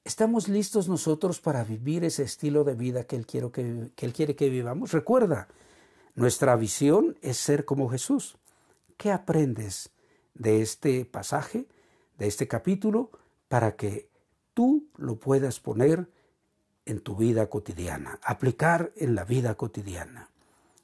¿Estamos 0.05 0.49
listos 0.49 0.87
nosotros 0.87 1.41
para 1.41 1.65
vivir 1.65 2.05
ese 2.05 2.25
estilo 2.25 2.63
de 2.63 2.75
vida 2.75 3.05
que 3.05 3.17
Él, 3.17 3.25
quiere 3.25 4.37
que, 4.37 4.51
vivamos? 4.51 4.93
Recuerda, 4.93 5.49
nuestra 6.15 6.57
visión 6.57 7.17
es 7.23 7.39
ser 7.39 7.65
como 7.65 7.89
Jesús. 7.89 8.37
¿Qué 8.99 9.11
aprendes 9.11 9.89
de 10.35 10.61
este 10.61 11.07
pasaje, 11.07 11.67
de 12.19 12.27
este 12.27 12.47
capítulo, 12.47 13.13
para 13.49 13.77
que 13.77 14.11
tú 14.53 14.89
lo 14.99 15.17
puedas 15.17 15.59
poner 15.59 16.07
en 16.85 17.01
tu 17.01 17.17
vida 17.17 17.49
cotidiana, 17.49 18.21
aplicar 18.23 18.93
en 18.97 19.15
la 19.15 19.25
vida 19.25 19.55
cotidiana? 19.55 20.29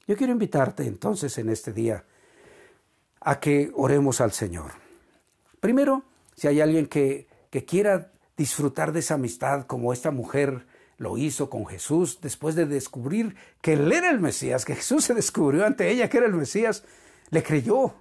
Yo 0.07 0.17
quiero 0.17 0.33
invitarte 0.33 0.87
entonces 0.87 1.37
en 1.37 1.49
este 1.49 1.73
día 1.73 2.05
a 3.19 3.39
que 3.39 3.71
oremos 3.75 4.19
al 4.19 4.31
Señor. 4.31 4.71
Primero, 5.59 6.05
si 6.35 6.47
hay 6.47 6.59
alguien 6.59 6.87
que 6.87 7.27
quiera 7.67 8.11
disfrutar 8.41 8.91
de 8.91 9.01
esa 9.01 9.13
amistad 9.13 9.67
como 9.67 9.93
esta 9.93 10.09
mujer 10.09 10.65
lo 10.97 11.15
hizo 11.19 11.47
con 11.47 11.67
Jesús 11.67 12.19
después 12.21 12.55
de 12.55 12.65
descubrir 12.65 13.35
que 13.61 13.73
él 13.73 13.91
era 13.91 14.09
el 14.09 14.19
Mesías, 14.19 14.65
que 14.65 14.73
Jesús 14.73 15.05
se 15.05 15.13
descubrió 15.13 15.63
ante 15.63 15.91
ella 15.91 16.09
que 16.09 16.17
era 16.17 16.25
el 16.25 16.33
Mesías, 16.33 16.83
le 17.29 17.43
creyó. 17.43 17.93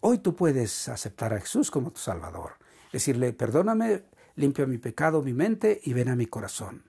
Hoy 0.00 0.18
tú 0.18 0.36
puedes 0.36 0.90
aceptar 0.90 1.32
a 1.32 1.40
Jesús 1.40 1.70
como 1.70 1.90
tu 1.90 2.00
Salvador, 2.00 2.52
decirle, 2.92 3.32
perdóname, 3.32 4.02
limpia 4.36 4.66
mi 4.66 4.76
pecado, 4.76 5.22
mi 5.22 5.32
mente 5.32 5.80
y 5.84 5.94
ven 5.94 6.10
a 6.10 6.16
mi 6.16 6.26
corazón. 6.26 6.84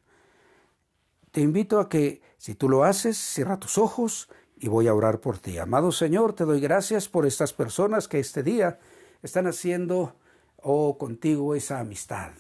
Te 1.32 1.40
invito 1.40 1.80
a 1.80 1.88
que, 1.88 2.22
si 2.38 2.56
tú 2.56 2.68
lo 2.68 2.84
haces, 2.84 3.18
cierra 3.18 3.62
tus 3.62 3.78
ojos 3.78 4.30
y 4.58 4.68
voy 4.68 4.90
a 4.90 4.94
orar 4.94 5.22
por 5.22 5.40
ti. 5.40 5.58
Amado 5.58 5.94
Señor, 5.94 6.34
te 6.34 6.44
doy 6.44 6.60
gracias 6.60 7.08
por 7.08 7.26
estas 7.26 7.54
personas 7.54 8.10
que 8.10 8.20
este 8.20 8.44
día 8.44 8.78
están 9.24 9.48
haciendo, 9.48 10.16
oh, 10.64 10.98
contigo 10.98 11.56
esa 11.56 11.80
amistad 11.80 12.32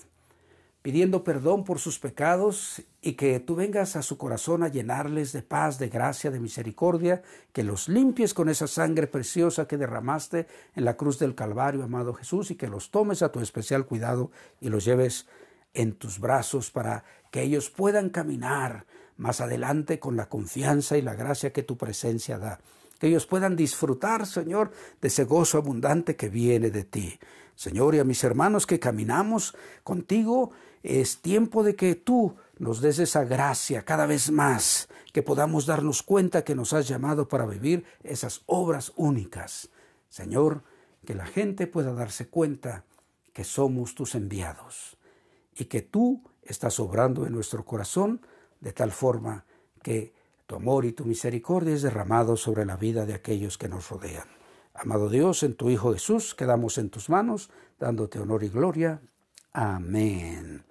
pidiendo 0.81 1.23
perdón 1.23 1.63
por 1.63 1.79
sus 1.79 1.99
pecados 1.99 2.81
y 3.01 3.13
que 3.13 3.39
tú 3.39 3.55
vengas 3.55 3.95
a 3.95 4.01
su 4.01 4.17
corazón 4.17 4.63
a 4.63 4.67
llenarles 4.67 5.31
de 5.31 5.43
paz, 5.43 5.77
de 5.77 5.89
gracia, 5.89 6.31
de 6.31 6.39
misericordia, 6.39 7.21
que 7.53 7.63
los 7.63 7.87
limpies 7.87 8.33
con 8.33 8.49
esa 8.49 8.67
sangre 8.67 9.07
preciosa 9.07 9.67
que 9.67 9.77
derramaste 9.77 10.47
en 10.75 10.85
la 10.85 10.97
cruz 10.97 11.19
del 11.19 11.35
Calvario, 11.35 11.83
amado 11.83 12.13
Jesús, 12.13 12.51
y 12.51 12.55
que 12.55 12.67
los 12.67 12.89
tomes 12.89 13.21
a 13.21 13.31
tu 13.31 13.39
especial 13.39 13.85
cuidado 13.85 14.31
y 14.59 14.69
los 14.69 14.83
lleves 14.83 15.27
en 15.73 15.93
tus 15.93 16.19
brazos 16.19 16.71
para 16.71 17.03
que 17.29 17.43
ellos 17.43 17.69
puedan 17.69 18.09
caminar 18.09 18.85
más 19.17 19.39
adelante 19.39 19.99
con 19.99 20.17
la 20.17 20.29
confianza 20.29 20.97
y 20.97 21.01
la 21.01 21.13
gracia 21.13 21.53
que 21.53 21.63
tu 21.63 21.77
presencia 21.77 22.39
da. 22.39 22.59
Que 22.99 23.07
ellos 23.07 23.25
puedan 23.27 23.55
disfrutar, 23.55 24.25
Señor, 24.25 24.71
de 24.99 25.07
ese 25.07 25.25
gozo 25.25 25.57
abundante 25.57 26.15
que 26.15 26.29
viene 26.29 26.71
de 26.71 26.83
ti. 26.83 27.19
Señor, 27.61 27.93
y 27.93 27.99
a 27.99 28.03
mis 28.03 28.23
hermanos 28.23 28.65
que 28.65 28.79
caminamos 28.79 29.55
contigo, 29.83 30.49
es 30.81 31.21
tiempo 31.21 31.61
de 31.61 31.75
que 31.75 31.93
tú 31.93 32.35
nos 32.57 32.81
des 32.81 32.97
esa 32.97 33.23
gracia 33.23 33.85
cada 33.85 34.07
vez 34.07 34.31
más, 34.31 34.89
que 35.13 35.21
podamos 35.21 35.67
darnos 35.67 36.01
cuenta 36.01 36.43
que 36.43 36.55
nos 36.55 36.73
has 36.73 36.87
llamado 36.87 37.27
para 37.27 37.45
vivir 37.45 37.85
esas 38.01 38.41
obras 38.47 38.93
únicas. 38.95 39.69
Señor, 40.09 40.63
que 41.05 41.13
la 41.13 41.27
gente 41.27 41.67
pueda 41.67 41.93
darse 41.93 42.29
cuenta 42.29 42.83
que 43.31 43.43
somos 43.43 43.93
tus 43.93 44.15
enviados 44.15 44.97
y 45.55 45.65
que 45.65 45.83
tú 45.83 46.23
estás 46.41 46.79
obrando 46.79 47.27
en 47.27 47.33
nuestro 47.33 47.63
corazón 47.63 48.25
de 48.59 48.73
tal 48.73 48.91
forma 48.91 49.45
que 49.83 50.15
tu 50.47 50.55
amor 50.55 50.85
y 50.85 50.93
tu 50.93 51.05
misericordia 51.05 51.75
es 51.75 51.83
derramado 51.83 52.37
sobre 52.37 52.65
la 52.65 52.75
vida 52.75 53.05
de 53.05 53.13
aquellos 53.13 53.59
que 53.59 53.69
nos 53.69 53.87
rodean. 53.87 54.40
Amado 54.81 55.09
Dios, 55.09 55.43
en 55.43 55.53
tu 55.53 55.69
Hijo 55.69 55.93
Jesús 55.93 56.33
quedamos 56.33 56.79
en 56.79 56.89
tus 56.89 57.07
manos, 57.07 57.51
dándote 57.79 58.17
honor 58.17 58.43
y 58.43 58.49
gloria. 58.49 58.99
Amén. 59.53 60.63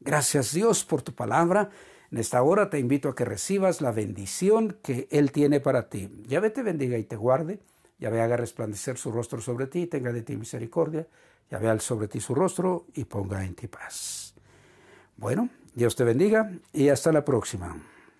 Gracias 0.00 0.54
Dios 0.54 0.82
por 0.86 1.02
tu 1.02 1.14
palabra. 1.14 1.68
En 2.10 2.16
esta 2.16 2.42
hora 2.42 2.70
te 2.70 2.78
invito 2.78 3.10
a 3.10 3.14
que 3.14 3.26
recibas 3.26 3.82
la 3.82 3.92
bendición 3.92 4.78
que 4.82 5.08
Él 5.10 5.30
tiene 5.30 5.60
para 5.60 5.90
ti. 5.90 6.10
Yahvé 6.26 6.48
te 6.48 6.62
bendiga 6.62 6.96
y 6.96 7.04
te 7.04 7.16
guarde. 7.16 7.60
Yahvé 7.98 8.22
haga 8.22 8.38
resplandecer 8.38 8.96
su 8.96 9.12
rostro 9.12 9.42
sobre 9.42 9.66
ti, 9.66 9.86
tenga 9.86 10.10
de 10.10 10.22
ti 10.22 10.38
misericordia. 10.38 11.06
Yahvé 11.50 11.68
al 11.68 11.82
sobre 11.82 12.08
ti 12.08 12.18
su 12.18 12.34
rostro 12.34 12.86
y 12.94 13.04
ponga 13.04 13.44
en 13.44 13.54
ti 13.54 13.66
paz. 13.66 14.34
Bueno, 15.18 15.50
Dios 15.74 15.96
te 15.96 16.04
bendiga 16.04 16.50
y 16.72 16.88
hasta 16.88 17.12
la 17.12 17.26
próxima. 17.26 17.76